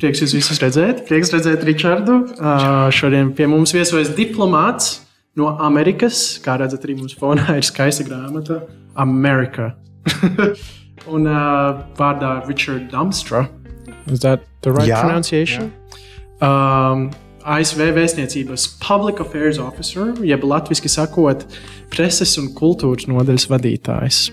[0.00, 1.04] Prieks jūs visus redzēt.
[1.08, 2.14] Prieks redzēt Ričardu.
[2.96, 5.02] Šodien pie mums viesojas diplomāts
[5.36, 6.38] no Amerikas.
[6.40, 8.62] Kā redzat, arī mums fonā ir skaista grāmata
[8.96, 9.74] Amerika.
[11.12, 13.46] Un uh, vārdā Richard Dumpstra.
[14.06, 15.70] Is that the right Jā, pronunciation?
[16.40, 17.10] Um,
[17.44, 21.44] ASV vēstniecības Public Affairs Officer, jeb latviešu sakot,
[21.92, 24.28] preses un kultūras nodaļas vadītājs.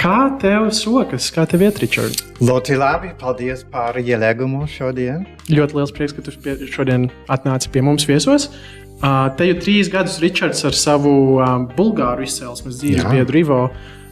[0.00, 2.22] Kā tev sokas, kā tev iet, Richard?
[2.40, 5.26] Ļoti labi, paldies par ielēgumu šodien.
[5.52, 8.46] Ļoti liels prieks, ka tu pie, šodien atnāci pie mums viesos.
[9.04, 13.58] Uh, te jau trīs gadus Ričards ar savu um, bulgāru izcelsmes dzīves biedru Ivo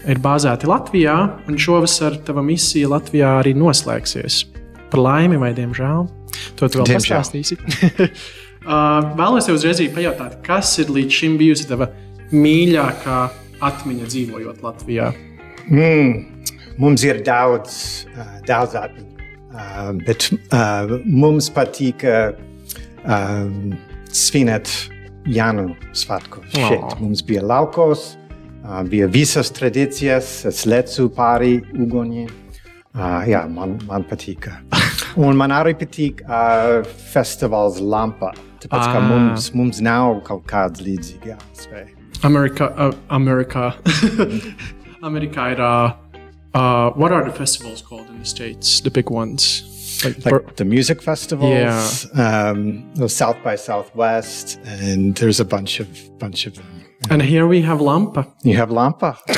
[0.05, 1.15] ir bāzēti Latvijā,
[1.49, 4.43] un šovasar tava misija Latvijā arī noslēgsies.
[4.93, 6.05] Par laimi vai diemžēl?
[6.61, 7.15] To tu vēl Diemžēl.
[7.17, 7.57] pastāstīsi.
[8.69, 11.89] uh, vēlos tev uzreiz pajautāt, kas ir līdz šim bijusi tava
[12.37, 13.23] mīļākā
[13.65, 15.09] atmiņa dzīvojot Latvijā?
[15.17, 15.28] Mm,
[16.79, 22.33] mums ir daudz, uh, daudz atmiņu, uh, bet uh, mums patīk uh,
[23.05, 23.75] um,
[24.09, 24.71] svinēt
[25.29, 26.47] Jānu svētkus.
[26.57, 26.69] Oh.
[26.71, 27.01] šeit.
[27.03, 28.15] Mums bija laukos,
[28.63, 32.31] uh, bija visas tradīcijas, es lecu pāri uguniem.
[32.97, 34.49] Uh, jā, man, man patīk.
[35.21, 36.81] Un man arī patīk uh,
[37.13, 38.33] festivāls Lampa.
[38.59, 39.05] Tāpēc, ka Ah.
[39.07, 41.77] mums, mums nav kaut kāds līdzīgs ASV.
[42.27, 43.69] America, uh, America,
[45.03, 45.95] America ir.
[46.55, 48.81] Uh, what are the festivals called in the states?
[48.81, 49.63] The big ones,
[50.05, 55.79] like, like Bur- the music festivals, um, the South by Southwest, and there's a bunch
[55.81, 55.89] of
[56.19, 56.67] bunch of them.
[57.11, 58.27] and here we have Lampa.
[58.43, 59.19] You have Lampa,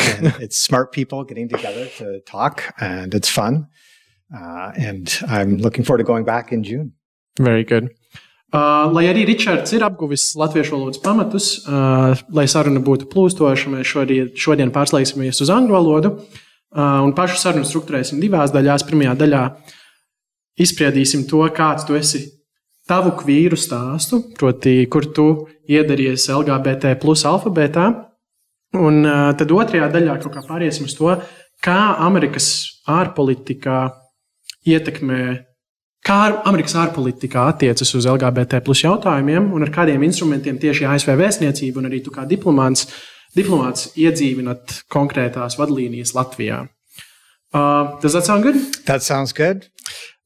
[0.41, 3.67] it's smart people getting together to talk, and it's fun.
[4.35, 6.93] Uh, and I'm looking forward to going back in June.
[7.39, 7.91] Very good.
[8.51, 13.87] Uh, lai arī Ričards ir apguvis latviešu valodas pamatus, uh, lai saruna būtu plūstoša, mēs
[13.87, 16.11] šodien, šodien pārslēgsimies uz angļu valodu.
[16.75, 18.83] Uh, un pašu sarunu struktūrēsim divās daļās.
[18.89, 19.45] Pirmajā daļā
[20.67, 22.25] izspriedīsim to, kāds tu esi
[22.91, 25.29] tavu kvīru stāstu, proti, kur tu
[25.71, 27.87] iedaries LGBT plus alfabētā.
[28.83, 31.15] Un uh, tad otrajā daļā kaut kā pāriesim uz to,
[31.63, 32.51] kā Amerikas
[32.91, 33.85] ārpolitikā
[34.67, 35.23] ietekmē,
[36.07, 36.19] kā
[36.49, 41.91] Amerikas ārpolitikā attiecas uz LGBT plus jautājumiem un ar kādiem instrumentiem tieši ASV vēstniecība un
[41.91, 42.89] arī tu kā diplomāts,
[43.37, 46.67] diplomāts iedzīvinat konkrētās vadlīnijas Latvijā.
[47.53, 48.57] Uh, does that sound good?
[48.87, 49.69] That sounds good.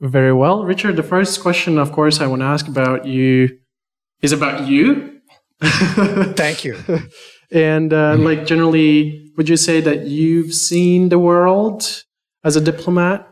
[0.00, 0.64] Very well.
[0.64, 3.48] Richard, the first question, of course, I want to ask about you
[4.20, 5.20] is about you.
[6.36, 6.76] Thank you.
[7.50, 12.04] And uh, like generally, would you say that you've seen the world
[12.42, 13.26] as a diplomat?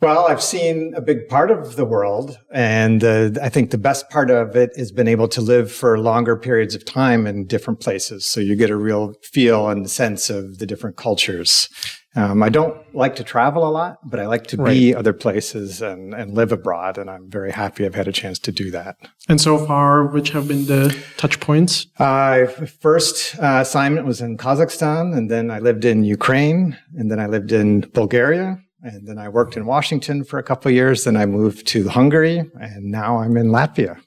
[0.00, 4.08] Well, I've seen a big part of the world, and uh, I think the best
[4.10, 7.80] part of it has been able to live for longer periods of time in different
[7.80, 8.24] places.
[8.24, 11.68] So you get a real feel and sense of the different cultures.
[12.14, 15.82] Um, I don't like to travel a lot, but I like to be other places
[15.82, 18.96] and, and live abroad, and I'm very happy I've had a chance to do that.
[19.28, 21.86] And so far, which have been the touch points?
[21.98, 22.46] Uh,
[22.80, 27.26] first uh, assignment was in Kazakhstan, and then I lived in Ukraine, and then I
[27.26, 31.04] lived in Bulgaria, and then I worked in Washington for a couple of years.
[31.04, 34.00] Then I moved to Hungary, and now I'm in Latvia.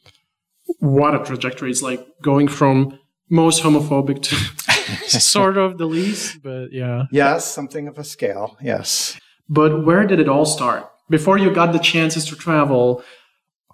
[0.80, 1.72] What a trajectory!
[1.72, 2.98] It's like going from
[3.30, 4.36] most homophobic to
[5.20, 7.04] sort of the least, but yeah.
[7.12, 8.58] Yes, something of a scale.
[8.62, 9.20] Yes.
[9.50, 10.90] But where did it all start?
[11.10, 13.04] Before you got the chances to travel,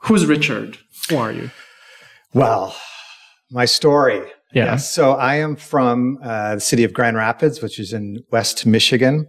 [0.03, 0.77] who's Richard?
[1.09, 1.51] Who are you?
[2.33, 2.75] Well,
[3.51, 4.21] my story.
[4.53, 4.65] Yeah.
[4.65, 4.91] Yes.
[4.91, 9.27] So I am from uh, the city of Grand Rapids, which is in West Michigan.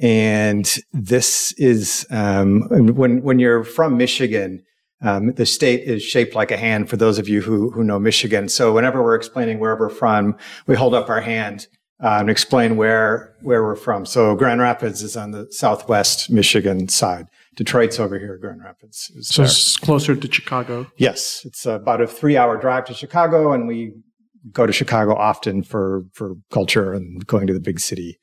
[0.00, 2.62] And this is um,
[2.94, 4.62] when when you're from Michigan,
[5.00, 6.88] um, the state is shaped like a hand.
[6.90, 10.36] For those of you who who know Michigan, so whenever we're explaining where we're from,
[10.66, 11.66] we hold up our hand
[12.02, 14.04] uh, and explain where where we're from.
[14.06, 17.26] So Grand Rapids is on the southwest Michigan side.
[17.54, 18.38] Detroit's over here.
[18.38, 19.46] Grand Rapids is So there.
[19.50, 20.86] it's closer to Chicago.
[20.96, 23.92] Yes, it's about a three-hour drive to Chicago, and we
[24.50, 28.18] go to Chicago often for for culture and going to the big city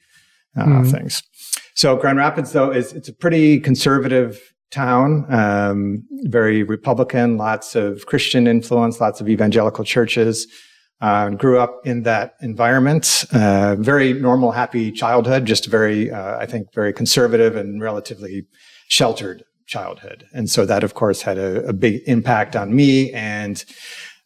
[0.57, 1.21] uh, things.
[1.79, 8.05] So Grand Rapids, though, is it's a pretty conservative town, um, very Republican, lots of
[8.05, 10.45] Christian influence, lots of evangelical churches.
[10.99, 13.23] Uh, grew up in that environment.
[13.31, 15.45] Uh, very normal, happy childhood.
[15.45, 18.45] Just very, uh, I think, very conservative and relatively
[18.89, 20.25] sheltered childhood.
[20.33, 23.63] And so that, of course, had a, a big impact on me and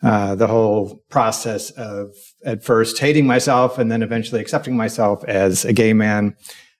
[0.02, 5.66] uh, the whole process of at first hating myself and then eventually accepting myself as
[5.66, 6.36] a gay man.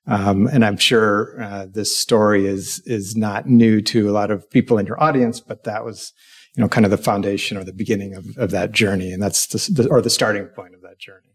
[0.06, 4.50] Um, and I'm sure uh, this story is is not new to a lot of
[4.50, 6.12] people in your audience, but that was,
[6.56, 9.48] you know, kind of the foundation or the beginning of, of that journey, and that's
[9.48, 11.30] the, the or the starting point of that journey.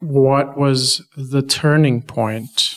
[0.00, 2.76] What was the turning point?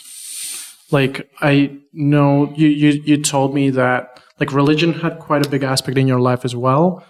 [0.91, 5.63] Like I know you, you, you told me that like religion had quite a big
[5.63, 7.05] aspect in your life as well.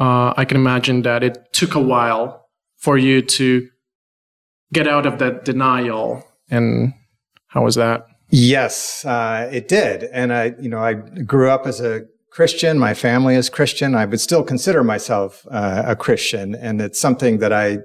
[0.00, 3.68] Uh, I can imagine that it took a while for you to
[4.72, 6.26] get out of that denial.
[6.50, 6.94] And
[7.52, 8.06] how was that?
[8.30, 10.04] Yes, uh, it did.
[10.04, 12.78] And I, you know, I grew up as a Christian.
[12.78, 13.94] My family is Christian.
[13.94, 17.78] I would still consider myself uh, a Christian, and it's something that I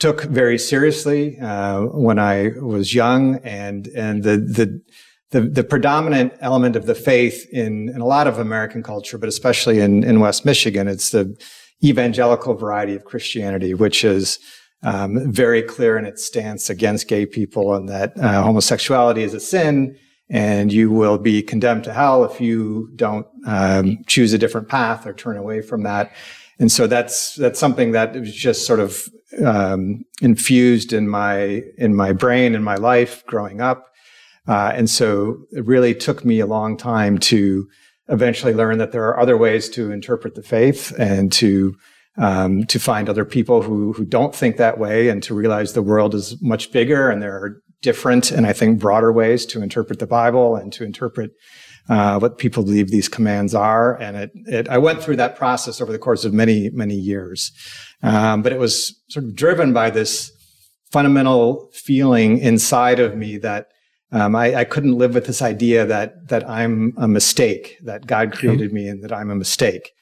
[0.00, 3.36] took very seriously uh, when I was young.
[3.44, 4.82] And and the the
[5.30, 9.28] the, the predominant element of the faith in, in a lot of American culture, but
[9.28, 11.34] especially in, in West Michigan, it's the
[11.82, 14.38] evangelical variety of Christianity, which is
[14.82, 19.40] um, very clear in its stance against gay people and that uh, homosexuality is a
[19.40, 19.96] sin
[20.28, 25.06] and you will be condemned to hell if you don't um, choose a different path
[25.06, 26.10] or turn away from that.
[26.58, 29.08] And so that's that's something that was just sort of
[29.44, 33.88] um, infused in my in my brain in my life growing up.
[34.48, 37.68] Uh, and so it really took me a long time to
[38.08, 41.76] eventually learn that there are other ways to interpret the faith and to
[42.18, 45.82] um, to find other people who who don't think that way and to realize the
[45.82, 49.98] world is much bigger and there are different and I think broader ways to interpret
[49.98, 51.32] the Bible and to interpret
[51.88, 54.00] uh, what people believe these commands are.
[54.00, 57.50] And it, it, I went through that process over the course of many many years,
[58.02, 60.30] um, but it was sort of driven by this
[60.90, 63.68] fundamental feeling inside of me that
[64.12, 68.32] um, I, I, couldn't live with this idea that that I'm a mistake, that God
[68.32, 69.92] created me, and that I'm a mistake.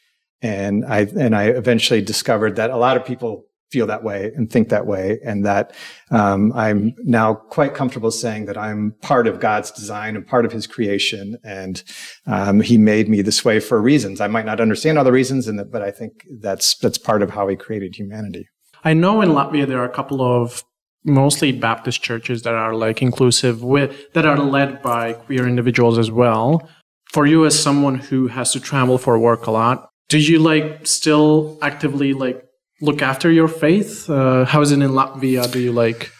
[0.43, 4.51] And I and I eventually discovered that a lot of people feel that way and
[4.51, 5.75] think that way, and that
[6.11, 10.53] um, I'm now quite comfortable saying that I'm part of God's design and part of
[10.53, 11.83] His creation, and
[12.27, 14.21] um, He made me this way for reasons.
[14.21, 17.31] I might not understand all the reasons, and but I think that's that's part of
[17.31, 18.49] how He created humanity.
[18.83, 20.65] I know in Latvia there are a couple of
[21.05, 26.11] mostly Baptist churches that are like inclusive with that are led by queer individuals as
[26.11, 26.69] well.
[27.13, 30.87] For you as someone who has to travel for work a lot, do you like
[30.87, 32.45] still actively like
[32.83, 34.11] look after your faith?
[34.11, 35.51] Uh, how is it in Latvia?
[35.51, 36.13] Do you like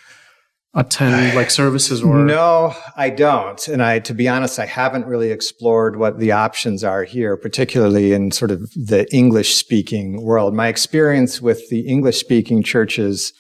[0.75, 5.33] attend like services or no i don't and i to be honest i haven't really
[5.33, 10.69] explored what the options are here particularly in sort of the english speaking world my
[10.69, 13.33] experience with the english speaking churches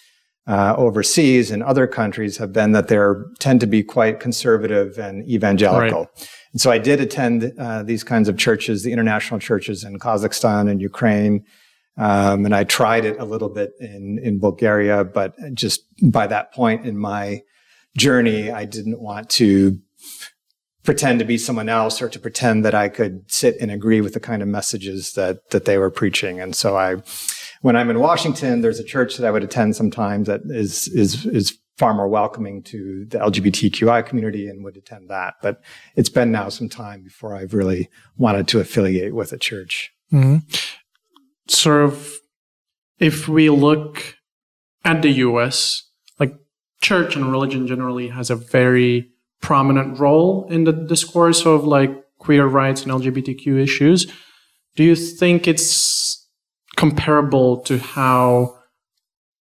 [0.48, 2.98] uh, overseas in other countries have been that they
[3.38, 6.08] tend to be quite conservative and evangelical.
[6.16, 6.28] Right.
[6.52, 10.70] And so I did attend uh, these kinds of churches, the international churches in Kazakhstan
[10.70, 11.44] and Ukraine.
[11.96, 16.52] Um, and I tried it a little bit in, in Bulgaria, but just by that
[16.52, 17.42] point in my
[17.96, 19.78] journey, I didn't want to
[20.82, 24.14] pretend to be someone else or to pretend that I could sit and agree with
[24.14, 26.40] the kind of messages that, that they were preaching.
[26.40, 26.96] And so I,
[27.60, 31.26] when I'm in Washington, there's a church that I would attend sometimes that is is
[31.26, 35.36] is far more welcoming to the LGBTQI community and would attend that.
[35.40, 35.62] But
[35.96, 37.88] it's been now some time before I've really
[38.18, 39.90] wanted to affiliate with a church.
[40.12, 40.46] Mm-hmm.
[41.48, 42.12] Sort of,
[42.98, 44.18] if we look
[44.84, 45.88] at the U.S.,
[46.18, 46.34] like
[46.82, 49.08] church and religion generally has a very
[49.40, 54.06] prominent role in the discourse of like queer rights and LGBTQ issues.
[54.76, 56.28] Do you think it's
[56.76, 58.58] comparable to how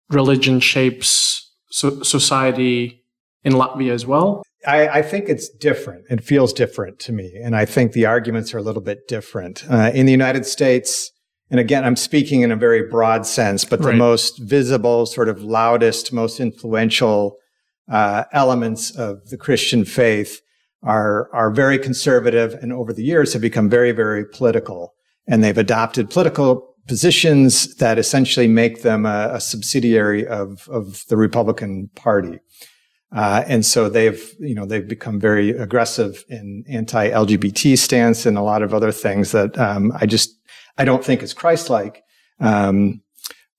[0.10, 1.29] religion shapes
[1.72, 3.04] so- society
[3.44, 4.44] in Latvia as well?
[4.68, 6.06] I, I, think it's different.
[6.10, 7.40] It feels different to me.
[7.42, 9.64] And I think the arguments are a little bit different.
[9.70, 11.12] Uh, in the United States,
[11.50, 13.92] and again, I'm speaking in a very broad sense, but right.
[13.92, 17.38] the most visible, sort of loudest, most influential
[17.90, 20.42] uh, elements of the Christian faith
[20.84, 24.94] are, are very conservative and over the years have become very, very political.
[25.28, 31.16] And they've adopted political positions that essentially make them a, a subsidiary of, of the
[31.16, 32.40] Republican Party.
[33.16, 38.42] Uh, and so they've, you know, they've become very aggressive in anti-LGBT stance and a
[38.42, 40.36] lot of other things that um, I just
[40.80, 42.04] I don't think is Christ-like.
[42.40, 43.02] Um,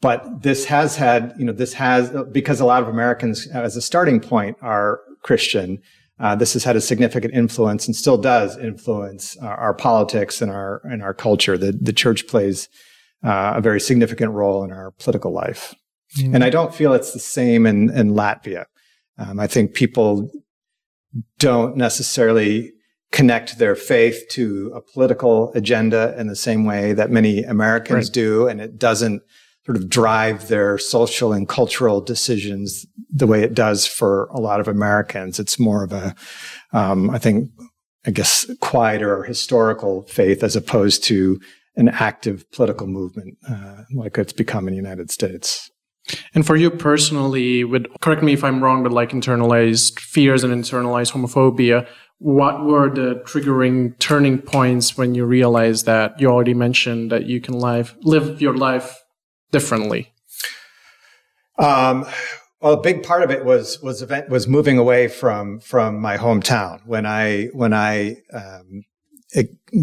[0.00, 3.82] but this has had, you know, this has because a lot of Americans, as a
[3.82, 5.78] starting point, are Christian.
[6.18, 10.50] Uh, this has had a significant influence and still does influence our, our politics and
[10.50, 11.58] our and our culture.
[11.58, 12.68] The the church plays
[13.22, 15.74] uh, a very significant role in our political life.
[16.18, 16.34] Mm.
[16.36, 18.64] And I don't feel it's the same in, in Latvia.
[19.18, 20.30] Um, I think people
[21.38, 22.72] don't necessarily
[23.12, 28.14] connect their faith to a political agenda in the same way that many Americans right.
[28.14, 28.48] do.
[28.48, 29.22] And it doesn't
[29.66, 34.60] sort of drive their social and cultural decisions the way it does for a lot
[34.60, 35.38] of Americans.
[35.38, 36.14] It's more of a,
[36.72, 37.50] um, I think,
[38.06, 41.40] I guess, quieter historical faith as opposed to
[41.76, 45.70] an active political movement uh, like it's become in the United States.
[46.34, 50.52] And for you personally, with correct me if I'm wrong, but like internalized fears and
[50.52, 51.86] internalized homophobia,
[52.18, 57.40] what were the triggering turning points when you realized that you already mentioned that you
[57.40, 59.02] can live live your life
[59.52, 60.12] differently?
[61.58, 62.06] Um,
[62.60, 66.16] well, a big part of it was was event was moving away from from my
[66.16, 68.84] hometown when I when I um,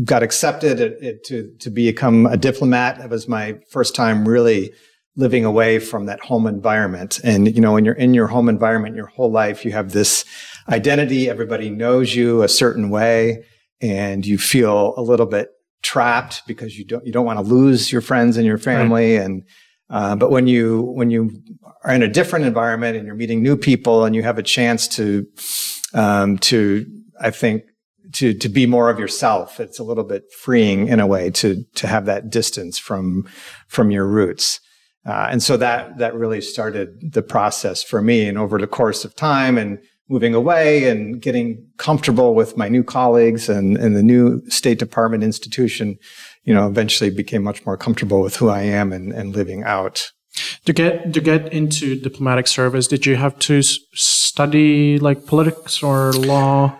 [0.03, 2.99] got accepted it, it, to to become a diplomat.
[2.99, 4.73] It was my first time really
[5.15, 7.19] living away from that home environment.
[7.23, 10.25] And you know, when you're in your home environment your whole life, you have this
[10.69, 11.29] identity.
[11.29, 13.43] Everybody knows you a certain way,
[13.81, 15.49] and you feel a little bit
[15.83, 19.25] trapped because you don't you don't want to lose your friends and your family right.
[19.25, 19.43] and
[19.89, 21.31] uh, but when you when you
[21.85, 24.87] are in a different environment and you're meeting new people and you have a chance
[24.87, 25.25] to
[25.93, 26.85] um, to
[27.21, 27.63] I think
[28.13, 31.63] to to be more of yourself, it's a little bit freeing in a way to
[31.75, 33.27] to have that distance from
[33.67, 34.59] from your roots.
[35.05, 38.27] Uh, and so that that really started the process for me.
[38.27, 42.83] And over the course of time and moving away and getting comfortable with my new
[42.83, 45.97] colleagues and, and the new State Department institution,
[46.43, 50.11] you know, eventually became much more comfortable with who I am and, and living out.
[50.65, 56.13] To get to get into diplomatic service, did you have to study like politics or
[56.13, 56.79] law?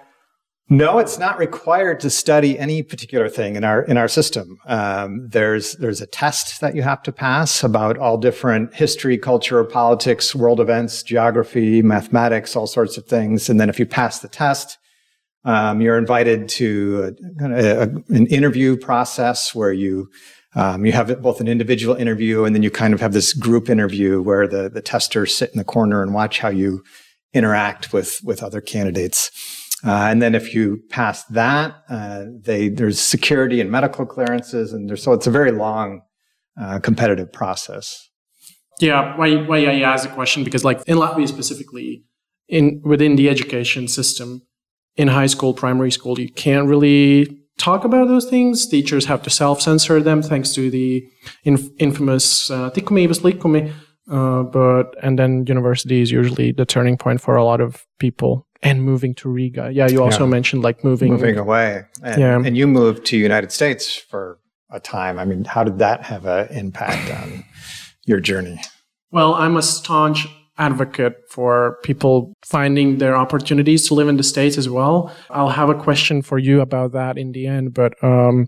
[0.69, 4.57] No, it's not required to study any particular thing in our in our system.
[4.65, 9.63] Um, there's there's a test that you have to pass about all different history, culture,
[9.63, 13.49] politics, world events, geography, mathematics, all sorts of things.
[13.49, 14.77] And then if you pass the test,
[15.45, 20.09] um, you're invited to a, a, an interview process where you
[20.53, 23.69] um, you have both an individual interview and then you kind of have this group
[23.69, 26.83] interview where the the testers sit in the corner and watch how you
[27.33, 29.31] interact with with other candidates.
[29.85, 34.97] Uh, and then if you pass that, uh, they, there's security and medical clearances, and
[34.97, 36.01] so it's a very long,
[36.59, 38.09] uh, competitive process.
[38.79, 42.03] Yeah, why, why I ask the question because, like in Latvia specifically,
[42.47, 44.41] in within the education system,
[44.95, 48.67] in high school, primary school, you can't really talk about those things.
[48.67, 51.03] Teachers have to self-censor them thanks to the
[51.43, 53.71] inf- infamous uh, tikumības likumi.
[54.09, 58.46] Uh, but and then university is usually the turning point for a lot of people
[58.61, 59.71] and moving to Riga.
[59.71, 60.31] Yeah, you also yeah.
[60.31, 61.83] mentioned like moving moving away.
[62.03, 65.19] And, yeah, and you moved to United States for a time.
[65.19, 67.43] I mean, how did that have an impact on
[68.05, 68.59] your journey?
[69.11, 74.57] Well, I'm a staunch advocate for people finding their opportunities to live in the states
[74.57, 75.13] as well.
[75.29, 78.47] I'll have a question for you about that in the end, but um,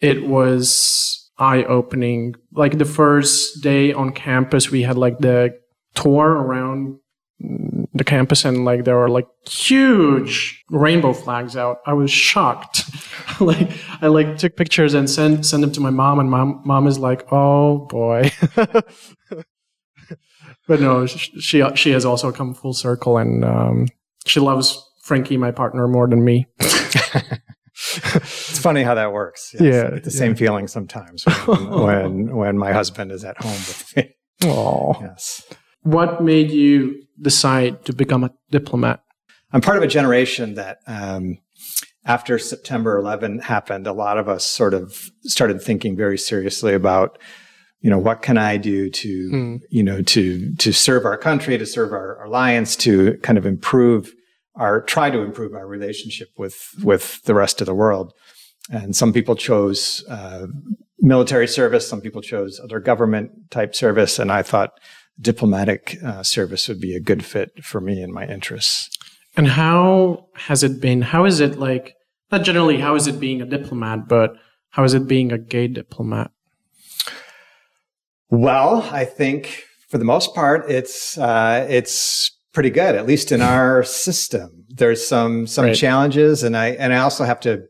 [0.00, 2.34] it was eye opening.
[2.52, 5.58] Like the first day on campus, we had like the
[5.94, 6.98] tour around
[7.40, 11.78] the campus and like there were like huge rainbow flags out.
[11.86, 12.84] I was shocked.
[13.40, 16.86] like I like took pictures and sent sent them to my mom and mom mom
[16.86, 18.30] is like, "Oh boy."
[20.66, 23.88] but no, she she has also come full circle and um,
[24.26, 26.46] she loves Frankie, my partner, more than me.
[26.60, 29.50] it's funny how that works.
[29.54, 29.62] Yes.
[29.62, 30.18] Yeah, the yeah.
[30.18, 34.14] same feeling sometimes when, when when my husband is at home with me.
[34.44, 35.42] Oh, yes.
[35.82, 39.02] What made you decide to become a diplomat?
[39.52, 41.38] I'm part of a generation that, um,
[42.06, 47.18] after September 11 happened, a lot of us sort of started thinking very seriously about,
[47.80, 49.56] you know, what can I do to, hmm.
[49.70, 53.46] you know, to to serve our country, to serve our, our alliance, to kind of
[53.46, 54.12] improve
[54.56, 58.12] our try to improve our relationship with with the rest of the world.
[58.70, 60.46] And some people chose uh,
[60.98, 64.78] military service, some people chose other government type service, and I thought
[65.20, 68.96] diplomatic uh, service would be a good fit for me and my interests.
[69.36, 71.02] And how has it been?
[71.02, 71.94] How is it like,
[72.30, 74.34] not generally, how is it being a diplomat, but
[74.70, 76.30] how is it being a gay diplomat?
[78.30, 83.40] Well, I think for the most part, it's, uh, it's pretty good, at least in
[83.40, 84.64] our system.
[84.68, 85.76] There's some, some right.
[85.76, 87.64] challenges and I, and I also have to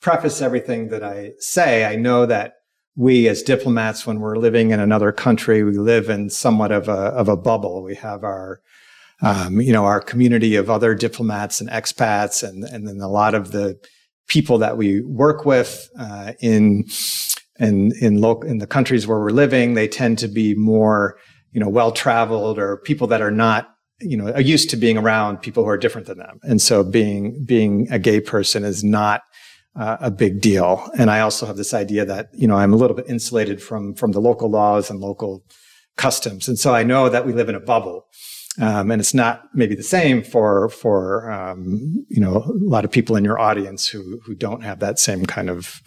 [0.00, 1.84] preface everything that I say.
[1.84, 2.54] I know that
[2.96, 6.92] we as diplomats, when we're living in another country, we live in somewhat of a,
[6.92, 7.82] of a bubble.
[7.82, 8.60] We have our,
[9.22, 13.34] um, you know, our community of other diplomats and expats and, and then a lot
[13.34, 13.78] of the
[14.28, 16.84] people that we work with, uh, in,
[17.58, 21.18] in, in local, in the countries where we're living, they tend to be more,
[21.52, 24.96] you know, well traveled or people that are not you know, are used to being
[24.96, 26.40] around people who are different than them.
[26.42, 29.20] And so being, being a gay person is not
[29.76, 30.90] uh, a big deal.
[30.98, 33.94] And I also have this idea that, you know, I'm a little bit insulated from,
[33.94, 35.44] from the local laws and local
[35.96, 36.48] customs.
[36.48, 38.06] And so I know that we live in a bubble.
[38.60, 42.90] Um, and it's not maybe the same for, for, um, you know, a lot of
[42.90, 45.80] people in your audience who, who don't have that same kind of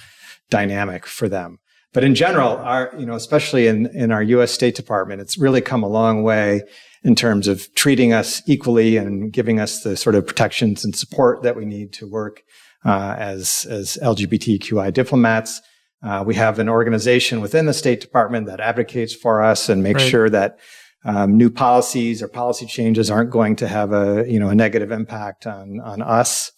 [0.49, 1.59] dynamic for them.
[1.91, 4.51] But in general, our, you know, especially in, in our U.S.
[4.51, 6.61] State Department, it's really come a long way
[7.03, 11.43] in terms of treating us equally and giving us the sort of protections and support
[11.43, 12.43] that we need to work
[12.85, 15.61] uh, as as LGBTQI diplomats.
[16.01, 20.03] Uh, we have an organization within the State Department that advocates for us and makes
[20.03, 20.09] right.
[20.09, 20.59] sure that
[21.05, 24.91] um, new policies or policy changes aren't going to have a you know a negative
[24.91, 26.51] impact on on us.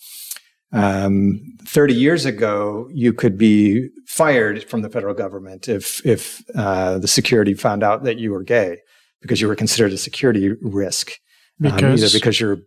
[0.72, 6.98] Um, 30 years ago, you could be fired from the federal government if if uh,
[6.98, 8.79] the security found out that you were gay
[9.22, 11.13] because you were considered a security risk.
[11.60, 12.58] Because um, either because you're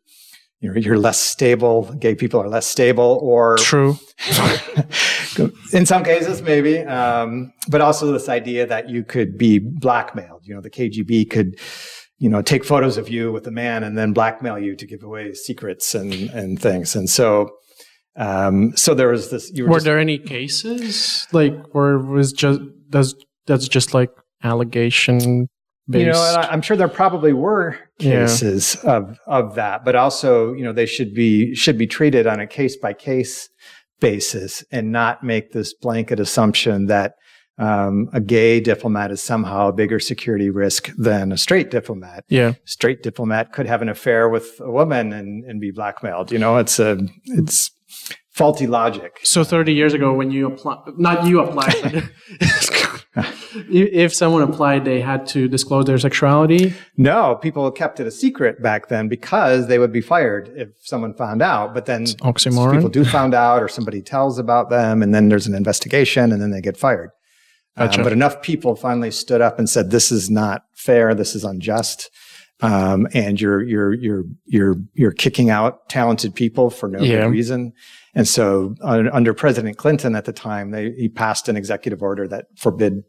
[0.60, 3.96] you're, you're less stable, gay people are less stable, or true.
[5.72, 10.42] in some cases, maybe, um, but also this idea that you could be blackmailed.
[10.44, 11.58] You know, the KGB could,
[12.18, 15.04] you know, take photos of you with a man and then blackmail you to give
[15.04, 16.96] away secrets and and things.
[16.96, 17.50] And so,
[18.16, 19.52] um, so there was this.
[19.56, 22.60] were, were just, there any cases like, or was just
[22.90, 23.14] does
[23.46, 24.10] that's just like
[24.42, 25.48] allegation
[25.90, 26.06] Based.
[26.06, 28.96] You know, I, am sure there probably were cases yeah.
[28.96, 32.46] of of that, but also, you know, they should be should be treated on a
[32.46, 33.48] case by case
[34.00, 37.14] basis and not make this blanket assumption that
[37.58, 42.24] um, a gay diplomat is somehow a bigger security risk than a straight diplomat.
[42.28, 46.30] Yeah, straight diplomat could have an affair with a woman and, and be blackmailed.
[46.30, 47.70] You know, it's a it's
[48.38, 49.18] faulty logic.
[49.24, 52.08] So 30 years ago, when you apply, not you applied,
[53.68, 56.72] if someone applied, they had to disclose their sexuality?
[56.96, 61.14] No, people kept it a secret back then because they would be fired if someone
[61.14, 61.74] found out.
[61.74, 62.74] But then oxymoron.
[62.74, 66.40] people do found out or somebody tells about them and then there's an investigation and
[66.40, 67.10] then they get fired.
[67.76, 68.00] Um, gotcha.
[68.00, 71.12] Um, but enough people finally stood up and said, this is not fair.
[71.12, 72.08] This is unjust.
[72.60, 77.22] Um, and you're, you're, you're, you're, you're kicking out talented people for no yeah.
[77.22, 77.72] good reason.
[78.18, 82.26] And so uh, under President Clinton at the time, they, he passed an executive order
[82.26, 83.04] that forbid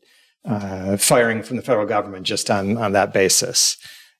[0.46, 3.76] uh, firing from the federal government just on, on that basis.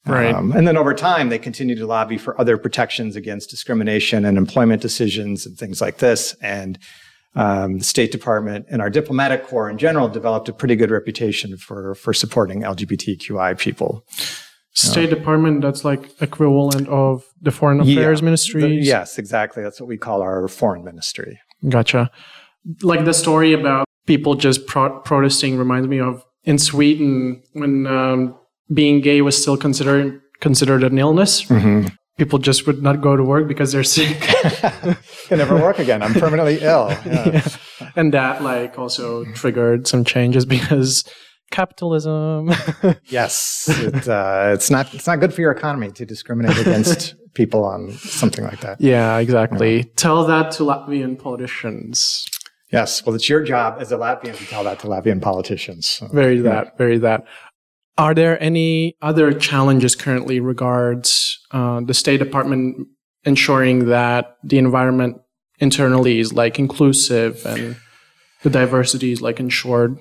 [0.08, 0.34] Right.
[0.34, 4.36] Um, and then over time, they continued to lobby for other protections against discrimination and
[4.36, 6.36] employment decisions and things like this.
[6.42, 6.80] And
[7.36, 11.56] um, the State Department and our diplomatic corps in general developed a pretty good reputation
[11.56, 14.08] for for supporting LGBTQI people.
[14.74, 18.62] State Department, that's like equivalent of the Foreign Affairs yeah, Ministry.
[18.62, 19.64] The, yes, exactly.
[19.64, 21.40] That's what we call our foreign ministry.
[21.68, 22.10] Gotcha.
[22.82, 28.38] Like the story about people just pro- protesting reminds me of in Sweden when um,
[28.74, 31.44] being gay was still considered considered an illness.
[31.46, 31.88] Mm-hmm.
[32.18, 34.20] People just would not go to work because they're sick.
[35.28, 36.02] Can never work again.
[36.04, 36.90] I'm permanently ill.
[37.06, 37.42] Yeah.
[37.82, 37.92] Yeah.
[37.96, 41.06] And that like also triggered some changes because
[41.52, 42.52] capitalism.
[43.06, 47.64] yes, it, uh, it's not it's not good for your economy to discriminate against people
[47.64, 48.80] on something like that.
[48.82, 49.84] Yeah, exactly.
[49.84, 49.90] Know?
[49.96, 52.30] Tell that to Latvian politicians.
[52.72, 53.06] Yes.
[53.06, 55.88] Well, it's your job as a Latvian to tell that to Latvian politicians.
[55.88, 56.44] So, very yeah.
[56.44, 57.26] that, very that.
[57.98, 62.88] Are there any other challenges currently regards uh, the State Department
[63.26, 65.18] ensuring that the environment
[65.60, 67.76] internally is like inclusive and
[68.44, 69.98] the diversity is like ensured?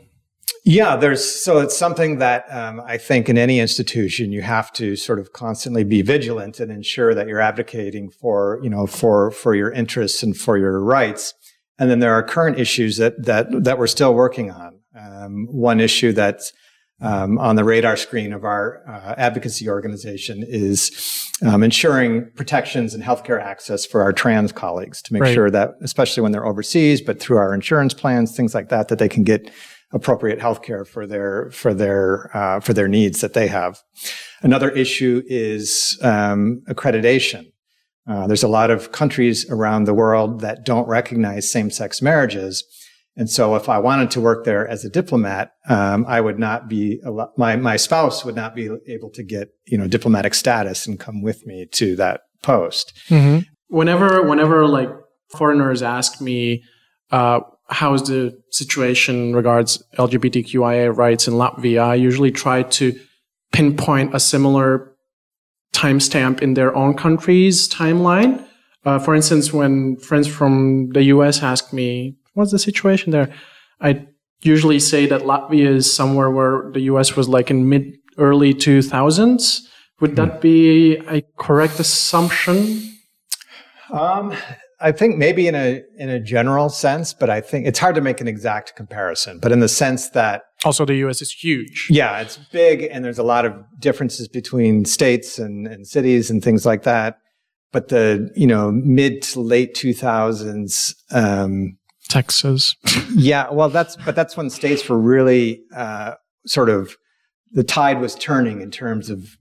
[0.65, 4.97] Yeah, there's so it's something that um, I think in any institution you have to
[4.97, 9.55] sort of constantly be vigilant and ensure that you're advocating for you know for for
[9.55, 11.35] your interests and for your rights.
[11.79, 14.81] And then there are current issues that that that we're still working on.
[14.95, 16.53] Um, one issue that's
[17.01, 20.91] um, on the radar screen of our uh, advocacy organization is
[21.47, 25.35] um, ensuring protections and healthcare access for our trans colleagues to make right.
[25.35, 28.99] sure that, especially when they're overseas, but through our insurance plans, things like that, that
[28.99, 29.49] they can get
[29.93, 33.79] appropriate healthcare for their for their uh, for their needs that they have.
[34.43, 37.53] Another issue is um, accreditation.
[38.07, 42.65] Uh, there's a lot of countries around the world that don't recognize same-sex marriages.
[43.17, 46.69] And so if I wanted to work there as a diplomat, um, I would not
[46.69, 47.01] be,
[47.37, 51.21] my, my spouse would not be able to get, you know, diplomatic status and come
[51.21, 52.97] with me to that post.
[53.09, 53.41] Mm-hmm.
[53.67, 54.89] Whenever, whenever like
[55.37, 56.63] foreigners ask me,
[57.11, 62.99] uh, how's the situation regards LGBTQIA rights in Latvia, I usually try to
[63.53, 64.93] pinpoint a similar
[65.73, 68.45] timestamp in their own country's timeline.
[68.85, 73.33] Uh, for instance, when friends from the US ask me, what's the situation there?
[73.81, 74.07] I
[74.41, 79.61] usually say that Latvia is somewhere where the US was like in mid early 2000s.
[80.01, 80.41] Would that hmm.
[80.41, 82.83] be a correct assumption?
[83.91, 84.35] Um,
[84.81, 88.01] I think maybe in a in a general sense, but I think it's hard to
[88.01, 89.41] make an exact comparison.
[89.41, 91.21] But in the sense that also the U.S.
[91.21, 91.89] is huge.
[91.91, 96.43] Yeah, it's big, and there's a lot of differences between states and, and cities and
[96.43, 97.19] things like that.
[97.73, 101.77] But the you know mid to late 2000s, um,
[102.09, 102.77] Texas.
[103.15, 106.15] yeah, well, that's but that's when states were really uh,
[106.47, 106.97] sort of
[107.51, 109.37] the tide was turning in terms of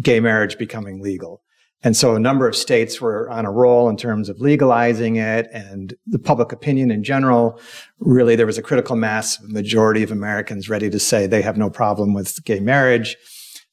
[0.00, 1.42] gay marriage becoming legal.
[1.82, 5.46] And so a number of states were on a roll in terms of legalizing it
[5.52, 7.60] and the public opinion in general.
[8.00, 11.70] Really, there was a critical mass majority of Americans ready to say they have no
[11.70, 13.16] problem with gay marriage.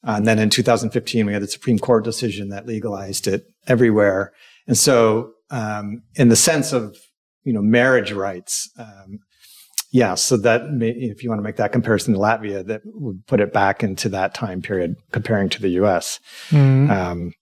[0.04, 4.32] and then in 2015, we had the Supreme Court decision that legalized it everywhere.
[4.68, 6.96] And so, um, in the sense of,
[7.42, 9.18] you know, marriage rights, um,
[9.92, 13.26] yeah, so that may, if you want to make that comparison to Latvia, that would
[13.26, 16.20] put it back into that time period comparing to the U.S.
[16.50, 16.90] Mm-hmm.
[16.90, 17.32] Um,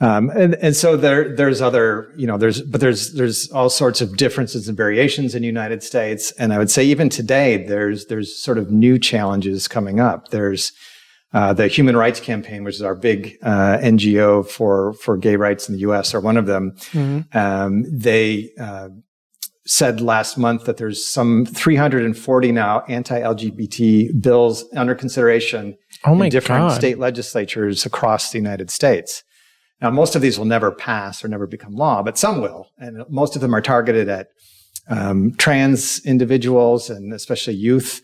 [0.00, 4.00] um, and, and so there, there's other, you know, there's, but there's, there's all sorts
[4.00, 6.32] of differences and variations in the United States.
[6.32, 10.28] And I would say even today, there's, there's sort of new challenges coming up.
[10.28, 10.72] There's,
[11.32, 15.68] uh, the Human Rights Campaign, which is our big uh, NGO for for gay rights
[15.68, 16.76] in the U.S., are one of them.
[16.92, 17.36] Mm-hmm.
[17.36, 18.90] Um, they uh,
[19.66, 26.68] said last month that there's some 340 now anti-LGBT bills under consideration oh in different
[26.68, 26.76] God.
[26.76, 29.24] state legislatures across the United States.
[29.84, 32.70] Now, most of these will never pass or never become law, but some will.
[32.78, 34.28] And most of them are targeted at
[34.88, 38.00] um, trans individuals and especially youth.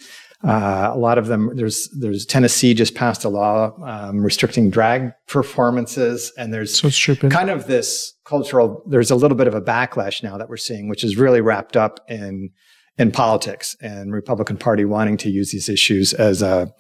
[0.47, 5.13] Uh, a lot of them, there's, there's Tennessee just passed a law um, restricting drag
[5.27, 6.91] performances, and there's so
[7.31, 8.83] kind of this cultural.
[8.87, 11.79] There's a little bit of a backlash now that we're seeing, which is really wrapped
[11.79, 12.51] up in
[12.99, 16.71] in politics and Republican Party wanting to use these issues as a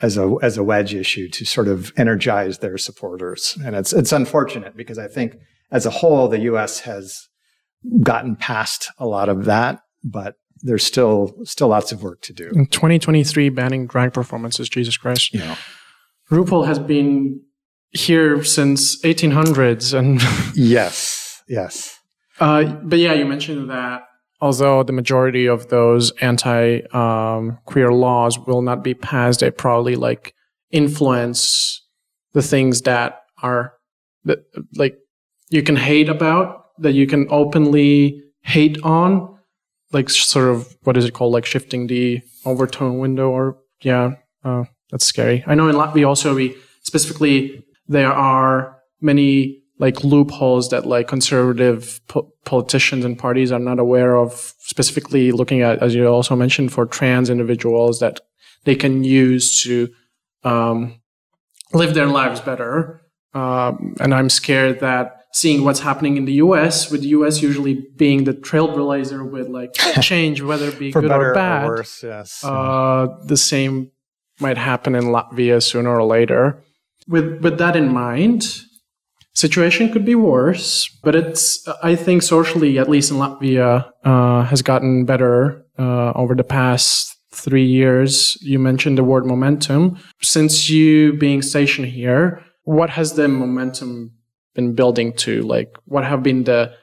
[0.00, 3.56] as a as a wedge issue to sort of energize their supporters.
[3.64, 5.36] And it's it's unfortunate because I think
[5.70, 7.28] as a whole the US has
[8.02, 12.50] gotten past a lot of that, but there's still still lots of work to do.
[12.54, 15.34] In 2023 banning drag performances, Jesus Christ.
[15.34, 15.56] Yeah.
[16.30, 17.40] RuPaul has been
[17.92, 20.20] here since 1800s and
[20.56, 21.42] Yes.
[21.48, 21.98] Yes.
[22.38, 24.05] Uh, but yeah, you mentioned that
[24.40, 29.96] although the majority of those anti um, queer laws will not be passed, they probably
[29.96, 30.34] like
[30.70, 31.82] influence
[32.32, 33.74] the things that are
[34.24, 34.44] that
[34.74, 34.98] like
[35.50, 39.38] you can hate about that you can openly hate on
[39.92, 44.64] like sort of what is it called like shifting the Overton window or yeah uh,
[44.90, 45.42] that's scary.
[45.46, 52.00] I know in latvia also we specifically there are many like loopholes that like conservative
[52.08, 56.72] po- politicians and parties are not aware of specifically looking at as you also mentioned
[56.72, 58.20] for trans individuals that
[58.64, 59.88] they can use to
[60.44, 61.00] um,
[61.72, 63.02] live their lives better
[63.34, 67.86] um, and i'm scared that seeing what's happening in the us with the us usually
[67.96, 72.42] being the trailblazer with like change whether it be good or bad or worse, yes.
[72.42, 73.90] uh, the same
[74.40, 76.62] might happen in latvia sooner or later
[77.06, 78.62] with with that in mind
[79.36, 84.62] situation could be worse, but it's, I think socially, at least in Latvia, uh, has
[84.62, 88.38] gotten better uh, over the past three years.
[88.40, 89.98] You mentioned the word momentum.
[90.22, 94.12] Since you being stationed here, what has the momentum
[94.54, 95.42] been building to?
[95.42, 96.74] Like, what have been the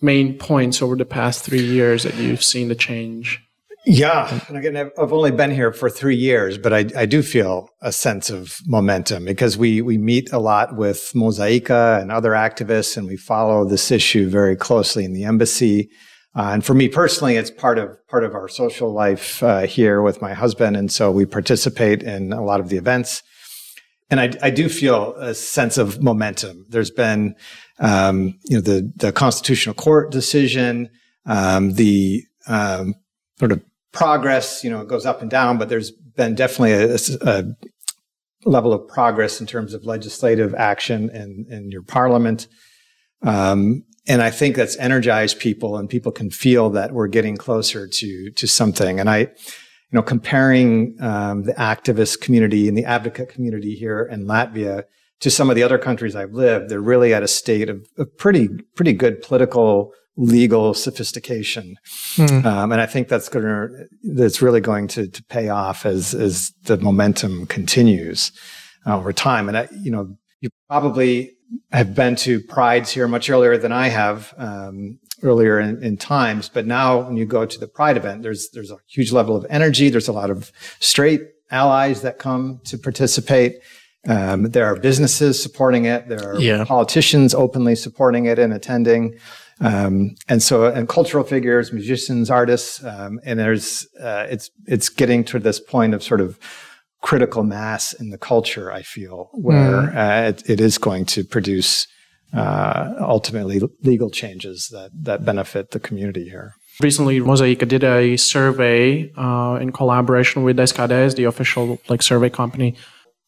[0.00, 3.40] main points over the past three years that you've seen the change?
[3.86, 4.40] Yeah.
[4.48, 7.92] And again, I've only been here for three years, but I, I do feel a
[7.92, 13.06] sense of momentum because we, we meet a lot with Mozaika and other activists and
[13.06, 15.88] we follow this issue very closely in the embassy.
[16.36, 20.02] Uh, and for me personally, it's part of, part of our social life uh, here
[20.02, 20.76] with my husband.
[20.76, 23.22] And so we participate in a lot of the events.
[24.10, 26.66] And I, I do feel a sense of momentum.
[26.68, 27.34] There's been,
[27.78, 30.90] um, you know, the, the constitutional court decision,
[31.24, 32.94] um, the, um,
[33.38, 33.62] sort of
[33.92, 37.44] progress, you know, it goes up and down, but there's been definitely a, a
[38.44, 42.46] level of progress in terms of legislative action in, in your parliament.
[43.22, 47.86] Um, and I think that's energized people and people can feel that we're getting closer
[47.86, 48.98] to, to something.
[48.98, 49.28] And I, you
[49.92, 54.84] know, comparing, um, the activist community and the advocate community here in Latvia
[55.20, 58.16] to some of the other countries I've lived, they're really at a state of, of
[58.16, 61.76] pretty, pretty good political legal sophistication.
[62.16, 62.44] Mm.
[62.44, 66.14] Um, and I think that's going to, that's really going to, to pay off as,
[66.14, 68.30] as the momentum continues
[68.86, 69.48] uh, over time.
[69.48, 71.32] And I, you know, you probably
[71.72, 76.50] have been to prides here much earlier than I have, um, earlier in, in, times.
[76.50, 79.46] But now when you go to the pride event, there's, there's a huge level of
[79.48, 79.88] energy.
[79.88, 83.56] There's a lot of straight allies that come to participate.
[84.06, 86.08] Um, there are businesses supporting it.
[86.08, 86.64] There are yeah.
[86.64, 89.18] politicians openly supporting it and attending.
[89.60, 95.22] Um, and so, and cultural figures, musicians, artists, um, and there's, uh, it's, it's getting
[95.24, 96.38] to this point of sort of
[97.02, 99.96] critical mass in the culture, I feel, where mm.
[99.96, 101.86] uh, it, it is going to produce,
[102.32, 106.54] uh, ultimately legal changes that, that benefit the community here.
[106.80, 112.76] Recently, Mozaika did a survey uh, in collaboration with SKDS, the official like survey company,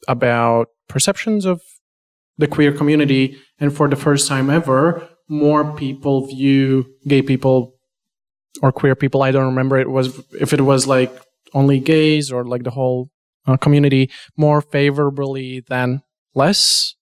[0.09, 1.61] about perceptions of
[2.39, 3.39] the queer community.
[3.59, 7.75] And for the first time ever, more people view gay people
[8.61, 9.23] or queer people.
[9.23, 11.11] I don't remember it was if it was like
[11.55, 13.11] only gays or like the whole
[13.47, 16.03] uh, community more favorably than
[16.35, 16.95] less.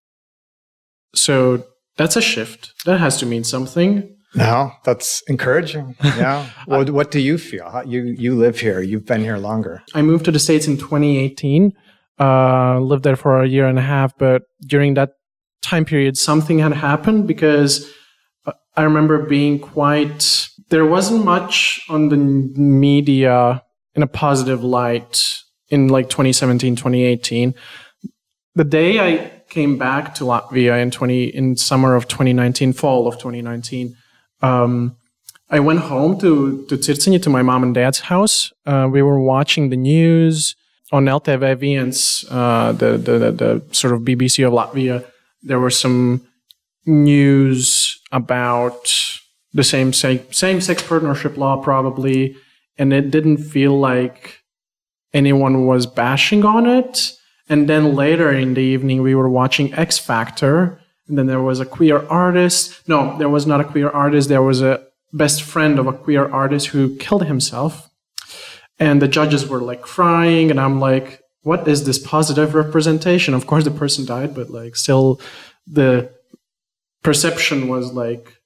[1.13, 1.65] So
[1.97, 2.73] that's a shift.
[2.85, 4.17] That has to mean something.
[4.37, 5.97] No, that's encouraging.
[6.05, 6.49] Yeah.
[6.69, 7.69] well, what do you feel?
[7.69, 8.81] How, you you live here.
[8.81, 9.83] You've been here longer.
[9.93, 11.73] I moved to the states in 2018.
[12.21, 15.15] Uh, lived there for a year and a half, but during that
[15.63, 17.91] time period, something had happened because
[18.81, 20.49] I remember being quite.
[20.71, 23.63] There wasn't much on the media
[23.95, 27.55] in a positive light in like 2017, 2018.
[28.55, 33.15] The day I came back to Latvia in 20 in summer of 2019, fall of
[33.15, 33.97] 2019
[34.43, 34.97] um,
[35.51, 38.53] I went home to to Circiņi, to my mom and dad's house.
[38.67, 40.55] Uh, we were watching the news
[40.93, 45.05] on LTV uh, the, the, the the sort of BBC of Latvia.
[45.43, 46.23] There were some
[46.87, 48.93] news about
[49.53, 52.37] the same same sex partnership law, probably,
[52.79, 54.43] and it didn't feel like
[55.13, 57.13] anyone was bashing on it.
[57.49, 61.59] And then later in the evening, we were watching X Factor, and then there was
[61.59, 62.89] a queer artist.
[62.89, 64.29] No, there was not a queer artist.
[64.29, 67.91] There was a best friend of a queer artist who killed himself.
[68.79, 70.51] And the judges were like crying.
[70.51, 73.35] And I'm like, what is this positive representation?
[73.35, 75.21] Of course, the person died, but like still
[75.67, 76.13] the
[77.03, 78.41] perception was like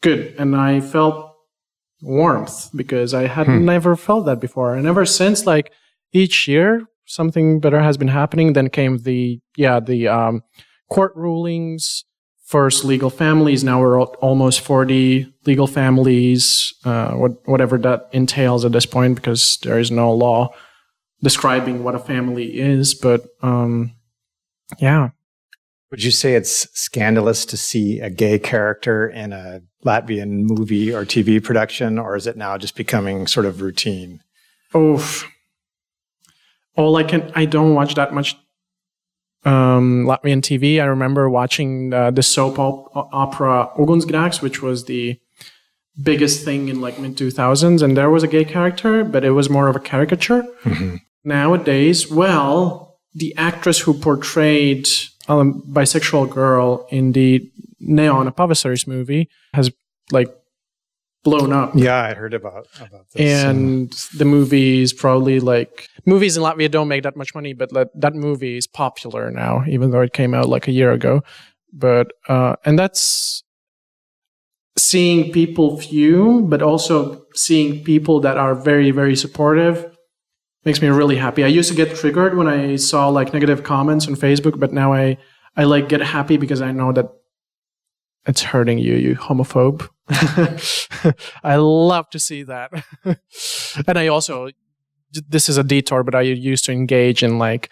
[0.00, 0.34] good.
[0.38, 1.34] And I felt
[2.00, 3.64] warmth because I had hmm.
[3.64, 4.74] never felt that before.
[4.74, 5.72] And ever since, like
[6.12, 8.52] each year, something better has been happening.
[8.52, 10.42] Then came the, yeah, the, um,
[10.90, 12.04] court rulings,
[12.44, 13.64] first legal families.
[13.64, 19.56] Now we're almost 40 legal families, uh, what, whatever that entails at this point, because
[19.62, 20.50] there is no law
[21.22, 22.92] describing what a family is.
[22.94, 23.94] But um,
[24.78, 25.10] yeah.
[25.92, 31.04] Would you say it's scandalous to see a gay character in a Latvian movie or
[31.04, 34.22] TV production, or is it now just becoming sort of routine?
[34.72, 35.06] Oh,
[36.76, 38.38] all I can, I don't watch that much
[39.44, 40.80] um, Latvian TV.
[40.80, 45.20] I remember watching uh, the soap op- opera Ugunsgrēks, which was the
[46.02, 49.50] biggest thing in like mid 2000s, and there was a gay character, but it was
[49.50, 50.42] more of a caricature.
[50.64, 50.96] Mm-hmm.
[51.24, 54.88] Nowadays, well, the actress who portrayed
[55.28, 59.70] a bisexual girl in the Neona Pavasaris movie has
[60.10, 60.28] like
[61.24, 61.72] blown up.
[61.74, 63.44] Yeah, I heard about about this.
[63.44, 67.70] And the movie is probably like movies in Latvia don't make that much money, but
[67.94, 71.22] that movie is popular now, even though it came out like a year ago.
[71.72, 73.42] But uh, and that's
[74.76, 79.91] seeing people fume, but also seeing people that are very very supportive
[80.64, 81.44] makes me really happy.
[81.44, 84.92] I used to get triggered when I saw like negative comments on Facebook, but now
[84.92, 85.18] I
[85.56, 87.10] I like get happy because I know that
[88.26, 89.88] it's hurting you, you homophobe.
[91.44, 92.70] I love to see that.
[93.86, 94.50] and I also,
[95.28, 97.68] this is a detour, but I used to engage in like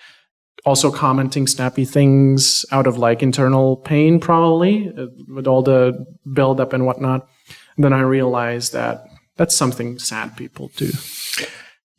[0.65, 6.73] also commenting snappy things out of like internal pain, probably uh, with all the buildup
[6.73, 7.29] and whatnot.
[7.77, 9.05] And then I realized that
[9.37, 10.91] that's something sad people do.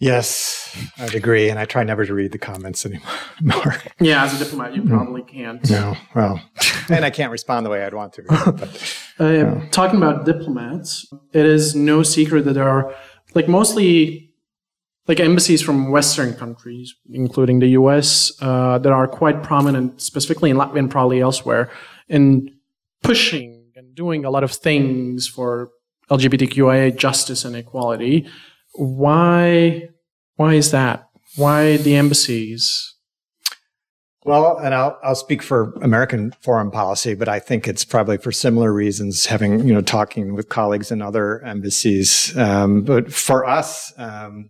[0.02, 1.50] Yes, I'd agree.
[1.52, 3.76] And I try never to read the comments anymore.
[4.00, 5.70] yeah, as a diplomat, you probably can't.
[5.70, 6.42] No, well,
[6.90, 8.24] and I can't respond the way I'd want to.
[8.24, 12.96] But, uh, Talking about diplomats, it is no secret that there are,
[13.36, 14.32] like, mostly
[15.08, 20.58] like embassies from Western countries, including the US, uh, that are quite prominent, specifically in
[20.58, 21.70] Latvia and probably elsewhere,
[22.08, 22.50] in
[23.04, 25.70] pushing and doing a lot of things for
[26.10, 28.28] LGBTQIA justice and equality.
[28.74, 29.90] Why
[30.42, 31.08] why is that?
[31.36, 32.96] Why the embassies?
[34.26, 38.32] Well, and I'll I'll speak for American foreign policy, but I think it's probably for
[38.32, 39.28] similar reasons.
[39.28, 44.50] Having you know talking with colleagues in other embassies, um, but for us, um,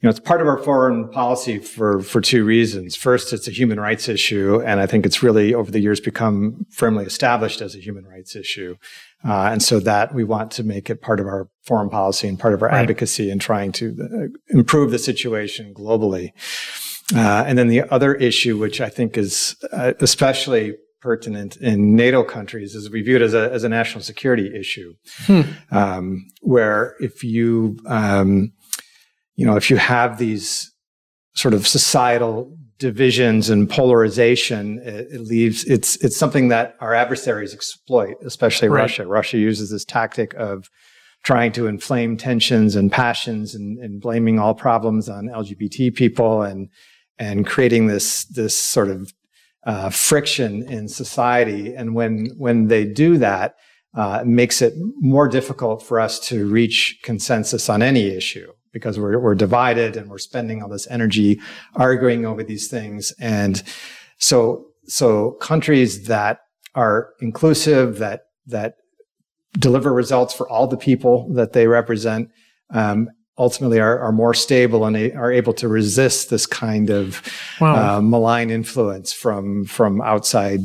[0.00, 2.94] you know, it's part of our foreign policy for for two reasons.
[2.94, 6.66] First, it's a human rights issue, and I think it's really over the years become
[6.70, 8.76] firmly established as a human rights issue.
[9.22, 12.38] Uh, and so that we want to make it part of our foreign policy and
[12.38, 12.80] part of our right.
[12.80, 16.30] advocacy in trying to uh, improve the situation globally.
[17.14, 22.22] Uh, and then the other issue, which I think is uh, especially pertinent in NATO
[22.22, 24.94] countries, is we view it as a, as a national security issue,
[25.26, 25.42] hmm.
[25.70, 28.52] um, where if you, um,
[29.34, 30.69] you know, if you have these
[31.40, 37.54] sort of societal divisions and polarization, it, it, leaves it's it's something that our adversaries
[37.54, 38.82] exploit, especially right.
[38.82, 39.06] Russia.
[39.06, 40.68] Russia uses this tactic of
[41.22, 46.68] trying to inflame tensions and passions and, and blaming all problems on LGBT people and
[47.18, 49.12] and creating this this sort of
[49.64, 51.74] uh, friction in society.
[51.74, 53.56] And when when they do that,
[53.94, 58.98] uh, it makes it more difficult for us to reach consensus on any issue because
[58.98, 61.40] we're we're divided and we're spending all this energy
[61.74, 63.12] arguing over these things.
[63.20, 63.62] And
[64.18, 66.40] so so countries that
[66.74, 68.74] are inclusive, that that
[69.58, 72.30] deliver results for all the people that they represent,
[72.70, 77.22] um, ultimately are, are, more stable and are able to resist this kind of
[77.60, 77.96] wow.
[77.96, 80.60] uh, malign influence from from outside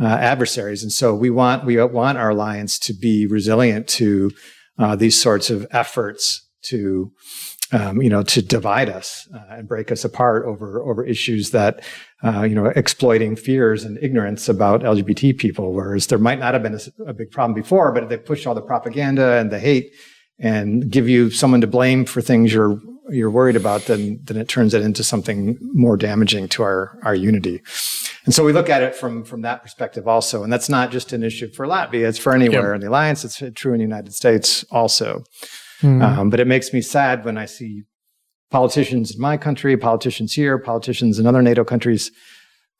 [0.00, 0.82] uh, adversaries.
[0.82, 4.30] And so we want we want our alliance to be resilient to
[4.78, 7.12] uh, these sorts of efforts to
[7.72, 11.84] um, you know, to divide us uh, and break us apart over over issues that,
[12.22, 15.72] uh, you know, exploiting fears and ignorance about LGBT people.
[15.72, 18.54] Whereas there might not have been a, a, big problem before, but they push all
[18.54, 19.92] the propaganda and the hate
[20.38, 24.48] and give you someone to blame for things you're you're worried about, then then it
[24.48, 27.62] turns it into something more damaging to our our unity.
[28.26, 30.44] And so we look at it from from that perspective also.
[30.44, 33.24] And that's not just an issue for Latvia; it's for anywhere in the alliance.
[33.24, 35.24] It's true in the United States also.
[35.82, 36.02] Mm.
[36.02, 37.84] Um, but it makes me sad when I see
[38.50, 42.10] politicians in my country, politicians here, politicians in other NATO countries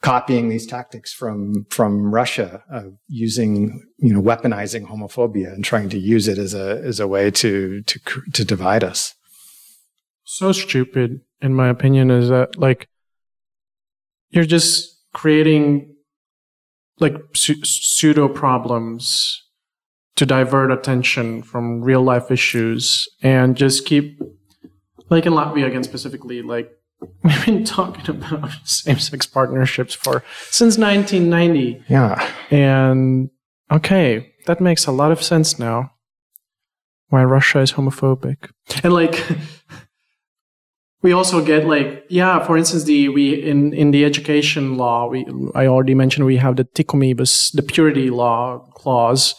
[0.02, 5.98] copying these tactics from from Russia, uh, using you know weaponizing homophobia and trying to
[5.98, 8.00] use it as a as a way to to
[8.32, 9.14] to divide us.
[10.24, 12.88] So stupid, in my opinion, is that like
[14.30, 15.94] you're just creating
[16.98, 19.42] like su- pseudo problems
[20.16, 24.20] to divert attention from real life issues and just keep
[25.10, 26.70] like in Latvia again specifically like
[27.22, 32.30] we've been talking about same-sex partnerships for since 1990 yeah.
[32.50, 33.30] And
[33.70, 35.92] okay that makes a lot of sense now
[37.08, 38.50] why Russia is homophobic.
[38.82, 39.22] And like
[41.02, 45.24] we also get like yeah for instance the we in in the education law we
[45.54, 49.34] I already mentioned we have the tikumības the purity law clause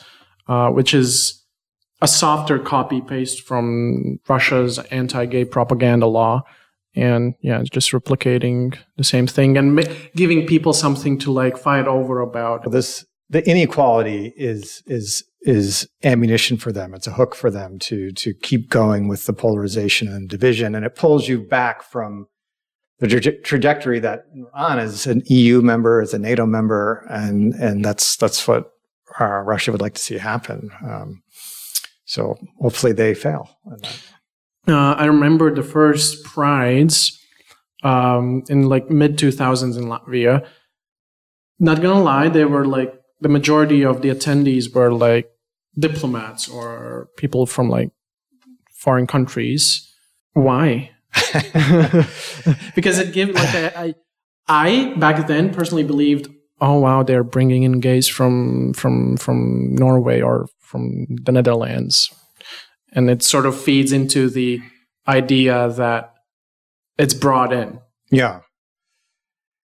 [0.47, 1.43] uh, which is
[2.01, 6.43] a softer copy paste from Russia's anti-gay propaganda law.
[6.95, 11.87] And yeah, it's just replicating the same thing and giving people something to like fight
[11.87, 12.71] over about.
[12.71, 16.93] This the inequality is is is ammunition for them.
[16.93, 20.85] It's a hook for them to to keep going with the polarization and division, and
[20.85, 22.27] it pulls you back from
[22.99, 27.85] the tra- trajectory that on as an EU member, as a NATO member, and and
[27.85, 28.71] that's that's what
[29.19, 30.69] uh, Russia would like to see happen.
[30.83, 31.23] Um,
[32.05, 33.49] so hopefully they fail.
[34.67, 37.19] Uh, I remember the first prides
[37.83, 40.45] um, in like mid 2000s in Latvia.
[41.59, 45.29] Not gonna lie, they were like the majority of the attendees were like
[45.77, 47.91] diplomats or people from like
[48.73, 49.91] foreign countries.
[50.33, 50.91] Why?
[52.75, 53.95] because it gave like I, I
[54.47, 60.21] I back then personally believed oh wow they're bringing in gays from from from norway
[60.21, 62.13] or from the netherlands.
[62.91, 64.59] And it sort of feeds into the
[65.07, 66.13] idea that
[66.97, 67.79] it's brought in.
[68.11, 68.41] Yeah.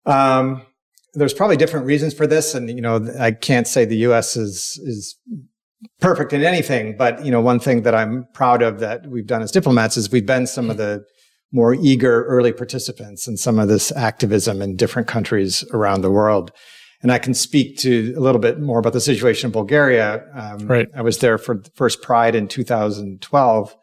[0.06, 0.64] Um,
[1.14, 4.80] there's probably different reasons for this and you know i can't say the us is
[4.84, 5.16] is
[6.00, 9.42] perfect in anything but you know one thing that i'm proud of that we've done
[9.42, 11.04] as diplomats is we've been some of the
[11.52, 16.52] more eager early participants in some of this activism in different countries around the world
[17.08, 20.26] and I can speak to a little bit more about the situation in Bulgaria.
[20.34, 20.90] Um, right.
[20.94, 23.76] I was there for the first Pride in 2012,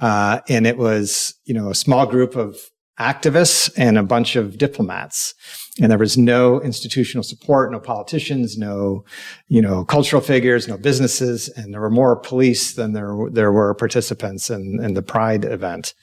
[0.00, 2.56] uh, and it was you know a small group of
[2.98, 5.34] activists and a bunch of diplomats,
[5.80, 9.04] and there was no institutional support, no politicians, no
[9.46, 13.72] you know cultural figures, no businesses, and there were more police than there there were
[13.72, 15.94] participants in, in the Pride event.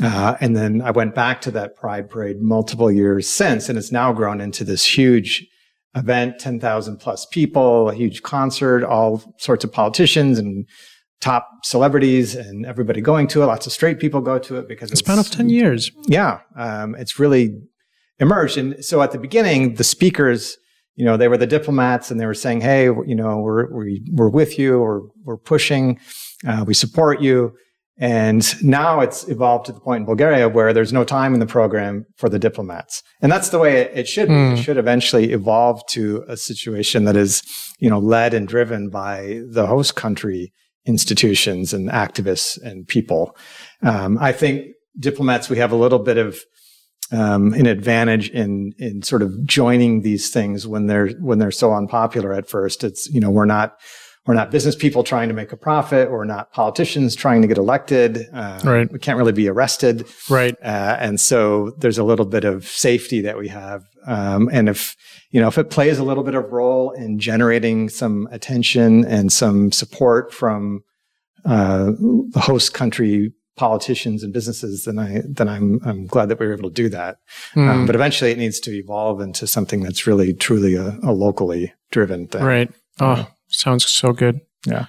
[0.00, 3.90] Uh, and then I went back to that Pride parade multiple years since, and it's
[3.90, 5.48] now grown into this huge
[5.94, 10.66] event, 10,000 plus people, a huge concert, all sorts of politicians and
[11.20, 13.46] top celebrities and everybody going to it.
[13.46, 15.90] Lots of straight people go to it because it's span of 10 years.
[16.06, 16.40] Yeah.
[16.56, 17.60] Um, it's really
[18.18, 18.58] emerged.
[18.58, 20.56] And so at the beginning, the speakers,
[20.96, 24.04] you know, they were the diplomats and they were saying, Hey, you know, we're, we,
[24.10, 26.00] we're with you or we're pushing,
[26.46, 27.52] uh, we support you.
[27.98, 31.46] And now it's evolved to the point in Bulgaria where there's no time in the
[31.46, 33.02] program for the diplomats.
[33.20, 34.34] And that's the way it, should be.
[34.34, 34.58] Mm.
[34.58, 37.42] It should eventually evolve to a situation that is,
[37.78, 40.52] you know, led and driven by the host country
[40.84, 43.36] institutions and activists and people.
[43.82, 46.38] Um, I think diplomats, we have a little bit of
[47.12, 51.74] um, an advantage in in sort of joining these things when they're when they're so
[51.74, 52.82] unpopular at first.
[52.82, 53.78] It's you know we're not
[54.26, 56.10] we're not business people trying to make a profit.
[56.10, 58.28] We're not politicians trying to get elected.
[58.32, 58.92] Uh, right.
[58.92, 60.06] We can't really be arrested.
[60.30, 60.54] Right.
[60.62, 63.82] Uh, and so there's a little bit of safety that we have.
[64.06, 64.96] Um, and if,
[65.30, 69.32] you know, if it plays a little bit of role in generating some attention and
[69.32, 70.82] some support from,
[71.44, 71.90] uh,
[72.30, 76.54] the host country politicians and businesses, then I then I'm I'm glad that we were
[76.54, 77.18] able to do that.
[77.54, 77.68] Mm.
[77.68, 81.72] Um, but eventually, it needs to evolve into something that's really truly a, a locally
[81.90, 82.44] driven thing.
[82.44, 82.70] Right.
[83.00, 84.40] Oh, sounds so good.
[84.66, 84.86] Yeah.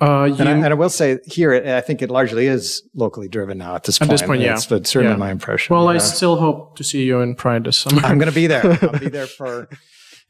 [0.00, 3.28] Uh, you, and, I, and, I, will say here, I think it largely is locally
[3.28, 4.10] driven now at this point.
[4.10, 4.54] At this point, yeah.
[4.54, 5.18] That's, that's certainly yeah.
[5.18, 5.76] my impression.
[5.76, 5.90] Well, yeah.
[5.92, 8.02] I still hope to see you in Pride this summer.
[8.02, 8.66] I'm going to be there.
[8.82, 9.68] I'll be there for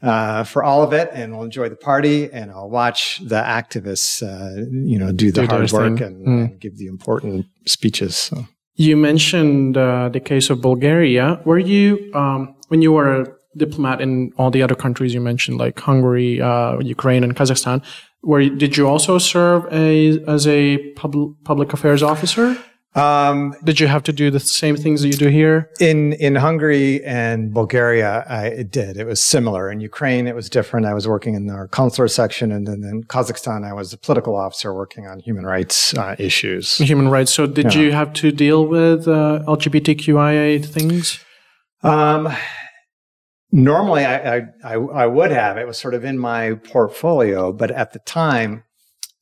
[0.02, 4.22] uh, for all of it, and I'll enjoy the party, and I'll watch the activists,
[4.22, 6.26] uh, you know, do the do hard work and, mm.
[6.26, 8.16] and, give the important speeches.
[8.16, 8.46] So.
[8.74, 11.40] You mentioned uh, the case of Bulgaria.
[11.44, 13.26] Were you um, when you were a
[13.56, 17.82] diplomat in all the other countries you mentioned, like Hungary, uh, Ukraine, and Kazakhstan?
[18.22, 22.56] Where did you also serve a, as a pub- public affairs officer?
[22.94, 25.70] Um, Did you have to do the same things that you do here?
[25.80, 28.98] In in Hungary and Bulgaria, I it did.
[28.98, 29.70] It was similar.
[29.70, 30.84] In Ukraine, it was different.
[30.84, 34.36] I was working in our consular section, and then in Kazakhstan, I was a political
[34.36, 36.76] officer working on human rights uh, issues.
[36.76, 37.32] Human rights.
[37.32, 37.80] So, did yeah.
[37.80, 41.18] you have to deal with uh, LGBTQIA things?
[41.82, 42.28] Um,
[43.52, 45.56] normally, I, I, I would have.
[45.56, 48.64] It was sort of in my portfolio, but at the time.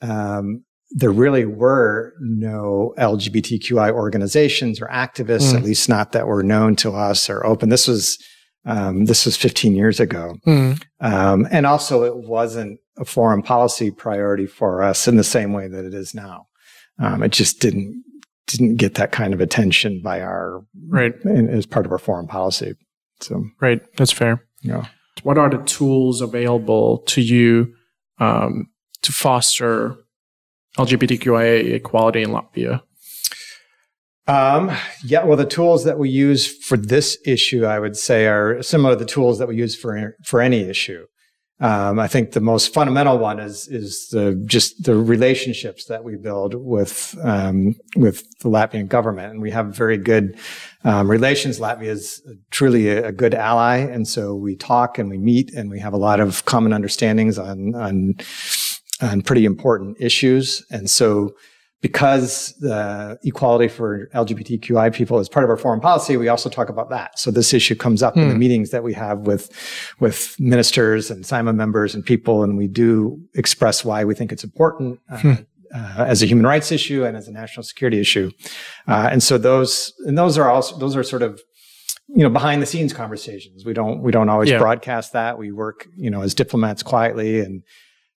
[0.03, 5.57] Um, there really were no LGBTQI organizations or activists, mm.
[5.57, 7.68] at least not that were known to us or open.
[7.68, 8.18] This was
[8.66, 10.83] um, this was 15 years ago, mm.
[11.01, 15.66] um, and also it wasn't a foreign policy priority for us in the same way
[15.66, 16.47] that it is now.
[16.99, 18.05] Um, it just didn't
[18.47, 22.26] didn't get that kind of attention by our right in, as part of our foreign
[22.26, 22.74] policy.
[23.21, 24.45] So right, that's fair.
[24.62, 24.87] Yeah.
[25.23, 27.75] What are the tools available to you
[28.18, 28.71] um,
[29.03, 29.97] to foster
[30.79, 32.83] LGBTQIA equality in Latvia?
[34.27, 34.71] Um,
[35.05, 38.95] yeah, well, the tools that we use for this issue, I would say, are similar
[38.95, 41.07] to the tools that we use for for any issue.
[41.61, 46.16] Um, I think the most fundamental one is is the just the relationships that we
[46.16, 50.38] build with um, with the Latvian government, and we have very good
[50.84, 51.61] um, relations.
[51.61, 55.70] Latvia is truly a, a, good ally, and so we talk and we meet, and
[55.70, 58.14] we have a lot of common understandings on on
[59.02, 60.64] on pretty important issues.
[60.70, 61.34] And so
[61.81, 66.68] because the equality for LGBTQI people is part of our foreign policy, we also talk
[66.68, 67.18] about that.
[67.18, 68.39] So this issue comes up in the hmm.
[68.39, 69.51] meetings that we have with,
[69.99, 72.43] with ministers and Saeima members and people.
[72.43, 75.01] And we do express why we think it's important.
[75.11, 75.33] Uh, hmm.
[75.72, 78.28] Uh, as a human rights issue and as a national security issue,
[78.89, 81.41] uh, and so those and those are also those are sort of
[82.09, 83.64] you know behind the scenes conversations.
[83.64, 84.59] We don't we don't always yeah.
[84.59, 85.39] broadcast that.
[85.39, 87.62] We work you know as diplomats quietly and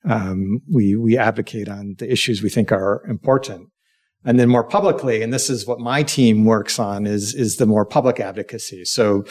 [0.09, 3.69] um, we we advocate on the issues we think are important.
[4.27, 7.67] And then more publicly, and this is what my team works on, is is the
[7.67, 8.85] more public advocacy.
[8.85, 9.25] So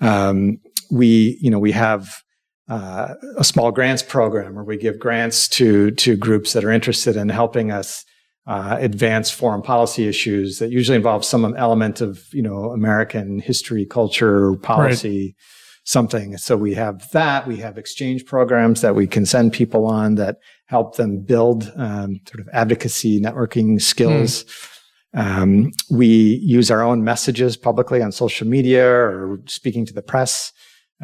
[0.00, 0.58] um,
[0.90, 2.22] we you know we have
[2.68, 7.16] uh, a small grants program where we give grants to to groups that are interested
[7.16, 8.04] in helping us
[8.46, 13.84] uh, advance foreign policy issues that usually involve some element of you know American history,
[13.84, 15.24] culture, policy.
[15.24, 15.34] Right
[15.86, 16.36] something.
[16.36, 17.46] So we have that.
[17.46, 22.20] We have exchange programs that we can send people on that help them build um,
[22.28, 24.44] sort of advocacy networking skills.
[25.14, 25.20] Mm.
[25.20, 30.52] Um, we use our own messages publicly on social media or speaking to the press.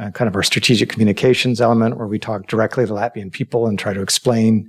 [0.00, 3.78] Uh, kind of our strategic communications element where we talk directly to Latvian people and
[3.78, 4.68] try to explain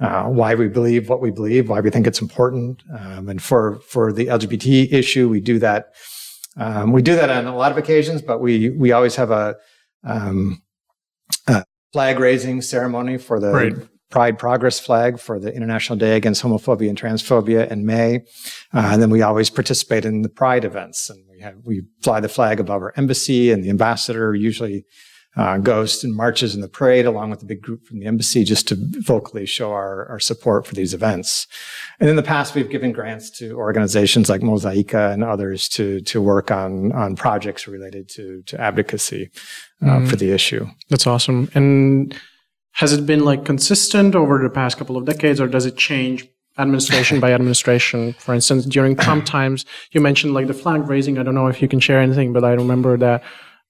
[0.00, 2.82] uh, why we believe what we believe, why we think it's important.
[2.98, 5.94] Um, and for, for the LGBT issue, we do that
[6.56, 9.56] um, we do that on a lot of occasions, but we we always have a,
[10.04, 10.62] um,
[11.46, 13.72] a flag raising ceremony for the right.
[14.10, 18.16] Pride Progress flag for the International Day Against Homophobia and Transphobia in May,
[18.74, 22.20] uh, and then we always participate in the Pride events, and we have we fly
[22.20, 24.84] the flag above our embassy, and the ambassador usually
[25.36, 28.44] uh, goes and marches in the parade along with a big group from the embassy
[28.44, 31.46] just to vocally show our, our support for these events.
[32.00, 36.20] And in the past, we've given grants to organizations like Mozaika and others to, to
[36.20, 39.30] work on, on projects related to, to advocacy
[39.80, 40.08] uh, mm.
[40.08, 40.66] for the issue.
[40.90, 41.50] That's awesome.
[41.54, 42.14] And
[42.72, 46.28] has it been like consistent over the past couple of decades or does it change
[46.58, 48.12] administration by administration.
[48.14, 51.18] For instance, during Trump times, you mentioned like the flag raising.
[51.18, 53.22] I don't know if you can share anything, but I remember that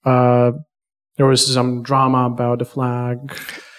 [0.05, 0.51] uh,
[1.17, 3.35] there was some drama about the flag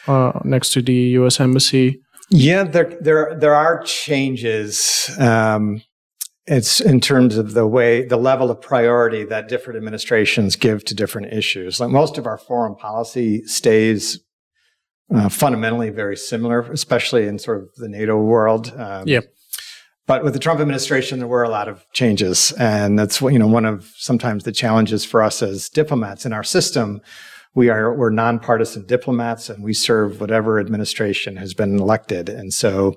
[0.07, 1.41] uh, next to the U.S.
[1.41, 2.01] embassy.
[2.31, 5.11] Yeah, there there there are changes.
[5.19, 5.83] Um,
[6.47, 10.95] it's in terms of the way the level of priority that different administrations give to
[10.95, 11.81] different issues.
[11.81, 14.21] Like most of our foreign policy stays
[15.15, 18.73] uh, fundamentally very similar, especially in sort of the NATO world.
[18.77, 19.21] Um, yeah.
[20.07, 23.47] But with the Trump administration, there were a lot of changes, and that's you know
[23.47, 27.01] one of sometimes the challenges for us as diplomats in our system.
[27.55, 32.97] We are we're nonpartisan diplomats, and we serve whatever administration has been elected, and so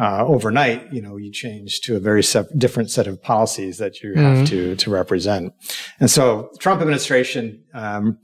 [0.00, 2.22] uh, overnight, you know, you change to a very
[2.56, 4.20] different set of policies that you mm-hmm.
[4.20, 5.52] have to to represent.
[5.98, 8.18] And so, Trump administration um,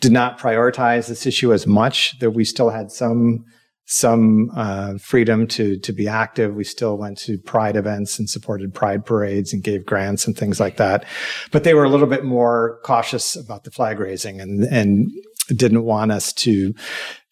[0.00, 2.18] did not prioritize this issue as much.
[2.18, 3.44] That we still had some
[3.92, 6.54] some uh, freedom to to be active.
[6.54, 10.58] We still went to Pride events and supported Pride parades and gave grants and things
[10.58, 11.04] like that.
[11.50, 15.10] But they were a little bit more cautious about the flag raising and and
[15.48, 16.72] didn't want us to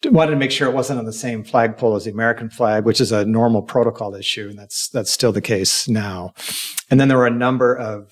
[0.05, 3.01] wanted to make sure it wasn't on the same flagpole as the American flag, which
[3.01, 6.33] is a normal protocol issue, and that's that's still the case now.
[6.91, 8.11] And then there were a number of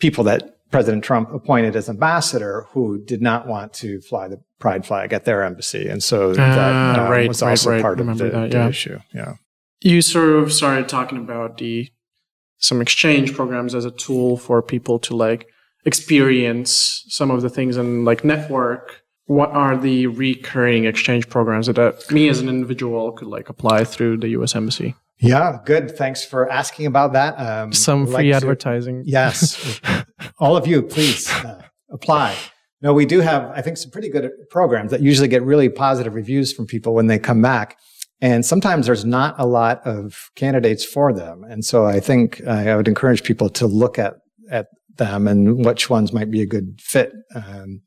[0.00, 4.84] people that President Trump appointed as ambassador who did not want to fly the pride
[4.84, 8.24] flag at their embassy, and so that uh, right, was also right, part of the,
[8.24, 8.64] that, yeah.
[8.64, 8.98] the issue.
[9.14, 9.34] Yeah,
[9.80, 11.90] you sort of started talking about the
[12.58, 15.46] some exchange programs as a tool for people to like
[15.84, 22.10] experience some of the things and like network what are the recurring exchange programs that
[22.10, 24.54] me as an individual could like apply through the U.S.
[24.54, 24.94] Embassy?
[25.18, 25.96] Yeah, good.
[25.96, 27.38] Thanks for asking about that.
[27.38, 29.04] Um, Some free like advertising.
[29.04, 29.80] To, yes,
[30.38, 32.36] all of you, please uh, apply.
[32.82, 36.14] No, we do have, I think, some pretty good programs that usually get really positive
[36.14, 37.78] reviews from people when they come back.
[38.20, 41.44] And sometimes there's not a lot of candidates for them.
[41.44, 44.16] And so I think uh, I would encourage people to look at,
[44.50, 44.66] at
[44.96, 47.12] them and which ones might be a good fit.
[47.34, 47.82] Um,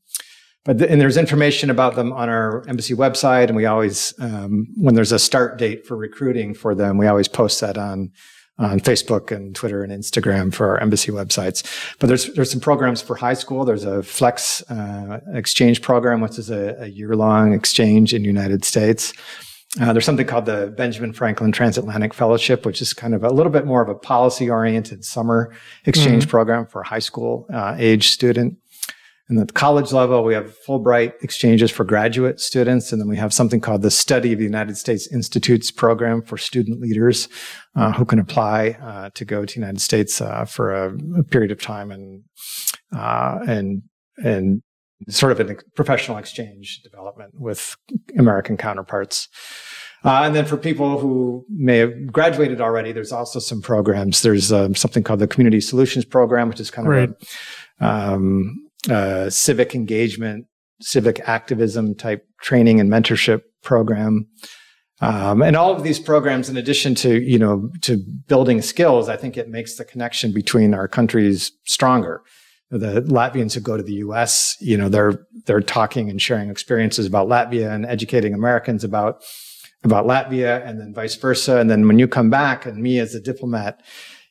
[0.65, 4.95] but and there's information about them on our embassy website, and we always, um, when
[4.95, 8.11] there's a start date for recruiting for them, we always post that on
[8.59, 11.63] on Facebook and Twitter and Instagram for our embassy websites.
[11.99, 13.65] But there's there's some programs for high school.
[13.65, 18.27] There's a Flex uh, exchange program, which is a, a year long exchange in the
[18.27, 19.13] United States.
[19.79, 23.51] Uh, there's something called the Benjamin Franklin Transatlantic Fellowship, which is kind of a little
[23.51, 25.53] bit more of a policy oriented summer
[25.85, 26.31] exchange mm-hmm.
[26.31, 28.57] program for a high school uh, age student.
[29.29, 32.91] And at the college level, we have Fulbright exchanges for graduate students.
[32.91, 36.37] And then we have something called the Study of the United States Institutes program for
[36.37, 37.27] student leaders
[37.75, 41.23] uh, who can apply uh, to go to the United States uh, for a, a,
[41.23, 42.23] period of time and,
[42.95, 43.81] uh, and,
[44.23, 44.61] and
[45.09, 47.75] sort of a professional exchange development with
[48.17, 49.27] American counterparts.
[50.05, 54.21] Uh, and then for people who may have graduated already, there's also some programs.
[54.21, 57.09] There's um, something called the Community Solutions Program, which is kind of right.
[57.81, 60.45] a, um, uh, civic engagement,
[60.81, 64.27] civic activism type training and mentorship program.
[64.99, 69.17] Um, and all of these programs, in addition to you know to building skills, I
[69.17, 72.21] think it makes the connection between our countries stronger.
[72.69, 77.05] The Latvians who go to the U.S., you know, they're they're talking and sharing experiences
[77.05, 79.23] about Latvia and educating Americans about
[79.83, 81.59] about Latvia, and then vice versa.
[81.59, 83.81] And then when you come back, and me as a diplomat,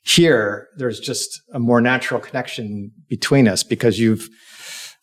[0.03, 4.29] here, there's just a more natural connection between us because you've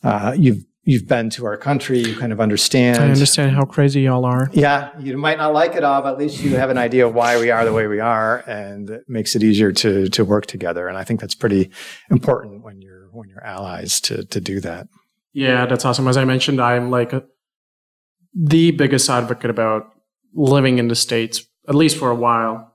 [0.04, 2.98] uh, you've you've been to our country, you kind of understand.
[2.98, 4.50] I understand how crazy y'all are.
[4.52, 7.14] Yeah, you might not like it all, but at least you have an idea of
[7.14, 10.46] why we are the way we are, and it makes it easier to to work
[10.46, 10.88] together.
[10.88, 11.72] And I think that's pretty
[12.10, 14.88] important when you're when you're allies to to do that.
[15.34, 16.08] Yeah, that's awesome.
[16.08, 17.24] As I mentioned, I'm like a,
[18.36, 19.88] the biggest advocate about
[20.34, 22.72] living in the states, at least for a while.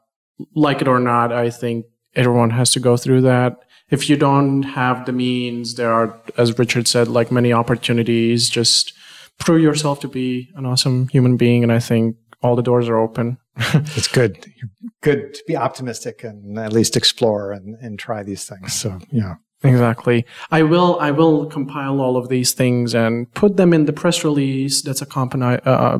[0.54, 3.58] Like it or not, I think everyone has to go through that.
[3.90, 8.48] If you don't have the means, there are, as Richard said, like many opportunities.
[8.48, 8.92] Just
[9.38, 12.98] prove yourself to be an awesome human being, and I think all the doors are
[12.98, 13.38] open.
[13.56, 14.52] it's good.
[15.00, 18.74] Good to be optimistic and at least explore and, and try these things.
[18.74, 19.34] So yeah.
[19.64, 20.24] Exactly.
[20.52, 21.00] I will.
[21.00, 25.02] I will compile all of these things and put them in the press release that's
[25.02, 25.98] accompany uh,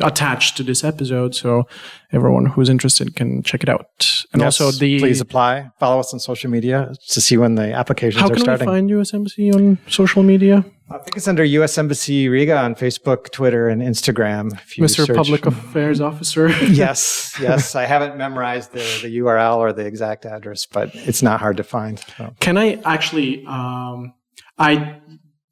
[0.00, 1.66] attached to this episode, so
[2.12, 4.19] everyone who's interested can check it out.
[4.32, 5.70] And yes, also, the please apply.
[5.80, 8.46] Follow us on social media to see when the applications are starting.
[8.46, 10.64] How can we find US Embassy on social media?
[10.88, 14.52] I think it's under US Embassy Riga on Facebook, Twitter, and Instagram.
[14.76, 15.06] Mr.
[15.06, 15.16] Search.
[15.16, 16.48] Public Affairs Officer.
[16.68, 17.74] yes, yes.
[17.74, 21.64] I haven't memorized the, the URL or the exact address, but it's not hard to
[21.64, 21.98] find.
[22.16, 22.34] So.
[22.38, 23.44] Can I actually?
[23.46, 24.14] Um,
[24.58, 25.00] I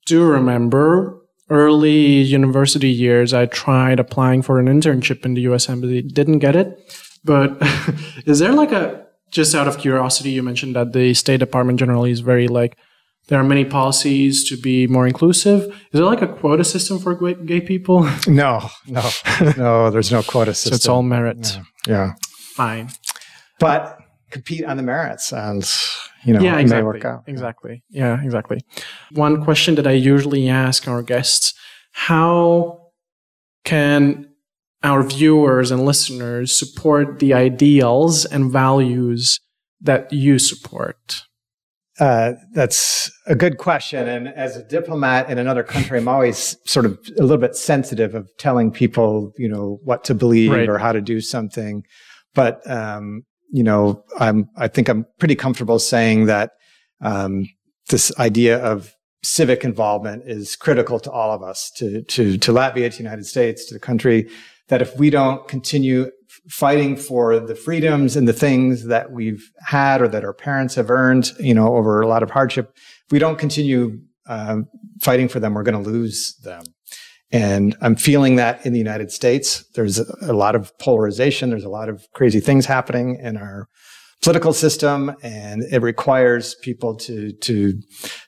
[0.07, 1.18] do remember
[1.51, 5.68] early university years, I tried applying for an internship in the U.S.
[5.68, 6.03] Embassy.
[6.03, 6.79] Didn't get it.
[7.25, 7.57] But
[8.27, 10.31] is there like a just out of curiosity?
[10.31, 12.77] You mentioned that the State Department generally is very like
[13.29, 15.64] there are many policies to be more inclusive.
[15.64, 18.09] Is there like a quota system for gay people?
[18.27, 19.09] No, no,
[19.57, 19.91] no.
[19.91, 20.73] There's no quota system.
[20.73, 21.59] so it's all merit.
[21.87, 22.14] Yeah.
[22.55, 22.91] Fine.
[23.59, 23.99] But
[24.31, 25.69] compete on the merits and
[26.25, 26.85] you know, yeah, exactly.
[26.85, 27.25] work out.
[27.27, 27.83] Exactly.
[27.91, 28.61] Yeah, exactly.
[29.12, 31.55] One question that I usually ask our guests
[31.93, 32.91] how
[33.64, 34.28] can
[34.83, 39.41] our viewers and listeners support the ideals and values
[39.81, 41.22] that you support?
[41.99, 44.09] Uh, that's a good question.
[44.09, 48.14] And as a diplomat in another country, I'm always sort of a little bit sensitive
[48.14, 50.68] of telling people, you know, what to believe right.
[50.68, 51.83] or how to do something.
[52.35, 56.53] But, um, you know, I'm, I think I'm pretty comfortable saying that,
[57.01, 57.49] um,
[57.89, 62.91] this idea of civic involvement is critical to all of us, to, to, to Latvia,
[62.91, 64.29] to the United States, to the country,
[64.69, 66.11] that if we don't continue
[66.49, 70.91] fighting for the freedoms and the things that we've had or that our parents have
[70.91, 73.99] earned, you know, over a lot of hardship, if we don't continue
[74.29, 74.66] um,
[75.01, 76.62] fighting for them, we're going to lose them.
[77.31, 79.64] And I'm feeling that in the United States.
[79.75, 81.51] There's a, lot of polarization.
[81.51, 83.69] There's a lot of crazy things happening in our
[84.23, 87.75] political system, and it requires people to to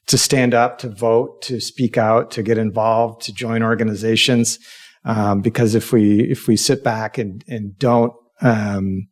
[0.07, 4.59] to stand up, to vote, to speak out, to get involved, to join organizations.
[5.05, 9.09] Um, because if we if we sit back and and don't um,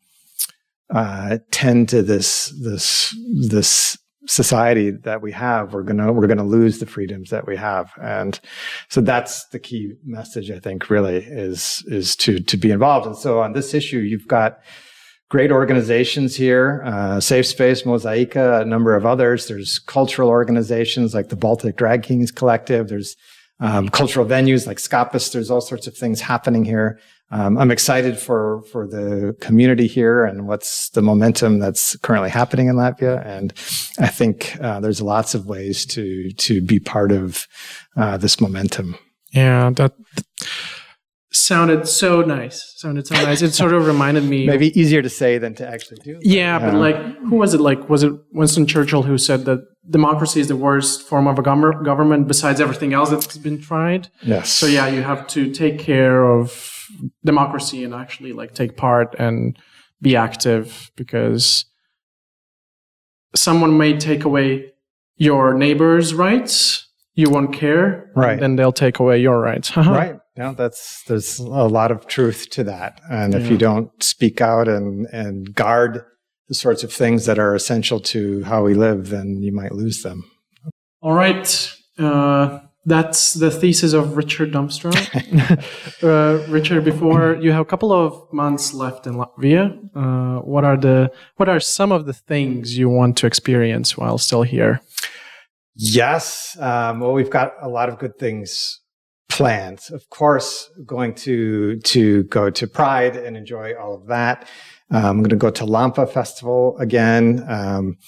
[0.90, 3.14] uh, tend to this this
[3.48, 7.90] this society that we have, we're gonna we're gonna lose the freedoms that we have,
[8.02, 8.38] and
[8.88, 10.50] so that's the key message.
[10.50, 13.06] I think really is is to to be involved.
[13.06, 14.58] And so on this issue, you've got
[15.30, 19.46] great organizations here, uh, Safe Space, Mozaika, a number of others.
[19.46, 22.88] There's cultural organizations like the Baltic Drag Kings Collective.
[22.88, 23.16] There's
[23.60, 25.32] um, cultural venues like Skapis.
[25.32, 26.98] There's all sorts of things happening here.
[27.30, 32.68] Um, I'm excited for for the community here and what's the momentum that's currently happening
[32.68, 33.24] in Latvia.
[33.26, 33.52] And
[33.98, 37.46] I think uh, there's lots of ways to to be part of
[37.96, 38.96] uh, this momentum.
[39.32, 39.92] Yeah, that
[41.30, 42.74] sounded so nice.
[42.76, 43.42] Sounded so nice.
[43.42, 44.46] It sort of reminded me.
[44.54, 46.18] Maybe easier to say than to actually do.
[46.22, 46.96] Yeah, but like,
[47.28, 47.60] who was it?
[47.60, 49.60] Like, was it Winston Churchill who said that
[49.90, 54.08] democracy is the worst form of a government besides everything else that's been tried?
[54.22, 54.50] Yes.
[54.50, 56.78] So yeah, you have to take care of
[57.24, 59.58] democracy and actually like take part and
[60.00, 61.64] be active because
[63.34, 64.72] someone may take away
[65.16, 70.52] your neighbor's rights you won't care right then they'll take away your rights right yeah
[70.52, 73.40] that's there's a lot of truth to that and yeah.
[73.40, 76.04] if you don't speak out and and guard
[76.48, 80.02] the sorts of things that are essential to how we live then you might lose
[80.02, 80.30] them
[81.02, 84.92] all right uh, that's the thesis of Richard Damstra.
[86.02, 90.76] uh, Richard, before you have a couple of months left in Latvia, uh, what are
[90.76, 94.80] the what are some of the things you want to experience while still here?
[95.74, 96.56] Yes.
[96.58, 98.80] Um, well, we've got a lot of good things
[99.28, 99.80] planned.
[99.92, 104.48] Of course, going to to go to Pride and enjoy all of that.
[104.90, 107.44] Um, I'm going to go to Lampa Festival again.
[107.48, 107.98] Um,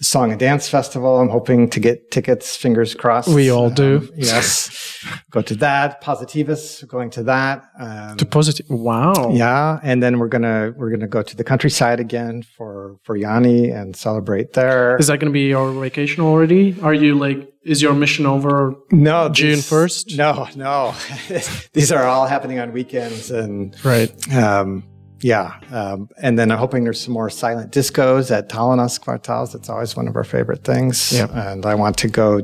[0.00, 1.20] the Song and Dance Festival.
[1.20, 2.56] I'm hoping to get tickets.
[2.56, 3.28] Fingers crossed.
[3.28, 3.98] We all do.
[3.98, 5.04] Um, yes.
[5.30, 6.00] Go to that.
[6.00, 6.82] Positivus.
[6.88, 7.64] Going to that.
[7.78, 8.66] Um, to positive.
[8.70, 9.30] Wow.
[9.32, 13.74] Yeah, and then we're gonna we're gonna go to the countryside again for for Jāņi
[13.74, 14.96] and celebrate there.
[14.96, 16.76] Is that gonna be your vacation already?
[16.82, 17.52] Are you like?
[17.62, 18.74] Is your mission over?
[18.90, 20.16] No, June first.
[20.16, 20.94] No, no.
[21.72, 24.34] these are all happening on weekends and right.
[24.34, 24.84] Um,
[25.22, 25.58] yeah.
[25.70, 29.52] Um, and then I'm hoping there's some more silent discos at Tallinas Kvartāls.
[29.52, 31.12] That's always one of our favorite things.
[31.12, 31.50] Yeah.
[31.50, 32.42] And I want to go.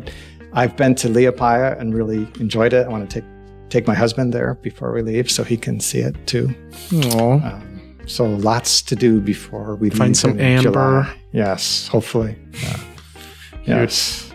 [0.53, 2.87] I've been to Liepāja and really enjoyed it.
[2.87, 3.29] I want to take
[3.69, 6.55] take my husband there before we leave so he can see it too.
[6.93, 9.99] Um, so lots to do before we leave.
[9.99, 10.71] find some amber.
[10.71, 11.17] July.
[11.33, 12.37] Yes, hopefully.
[12.63, 12.81] Yeah.
[13.65, 14.26] Yes.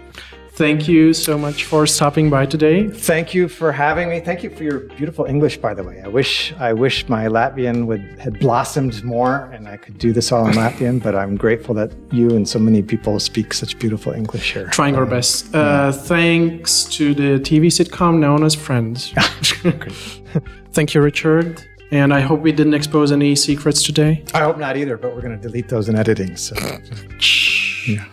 [0.53, 2.89] Thank you so much for stopping by today.
[2.89, 4.19] Thank you for having me.
[4.19, 6.01] Thank you for your beautiful English, by the way.
[6.03, 10.31] I wish I wish my Latvian would had blossomed more and I could do this
[10.31, 14.11] all in Latvian, but I'm grateful that you and so many people speak such beautiful
[14.11, 14.67] English here.
[14.67, 15.55] Trying our best.
[15.55, 19.13] Uh, Thanks to the TV sitcom known as Friends.
[20.73, 21.65] Thank you, Richard.
[21.91, 24.23] And I hope we didn't expose any secrets today.
[24.33, 26.37] I hope not either, but we're going to delete those in editing.
[26.37, 26.55] So,
[27.87, 28.05] yeah.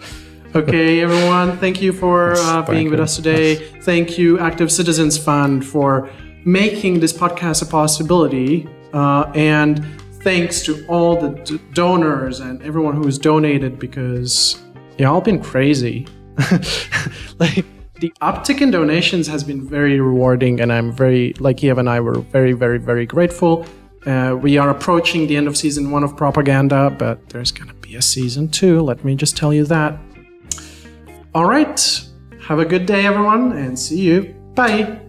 [0.55, 3.57] Okay, everyone, thank you for uh, being with us today.
[3.83, 6.09] Thank you, Active Citizens Fund, for
[6.47, 8.67] making this podcast a possibility.
[8.95, 9.85] Uh, and
[10.23, 14.63] thanks to all the d- donors and everyone who has donated because
[14.97, 16.07] y'all been crazy.
[17.39, 17.67] like
[18.01, 22.01] the uptick in donations has been very rewarding, and I'm very, like Yev and I
[22.01, 23.67] were very, very, very grateful.
[24.07, 27.97] Uh, we are approaching the end of season one of propaganda, but there's gonna be
[27.97, 28.81] a season two.
[28.81, 29.99] Let me just tell you that.
[31.39, 32.05] All right.
[32.49, 34.35] Have a good day, everyone, and see you.
[34.57, 35.08] Bye.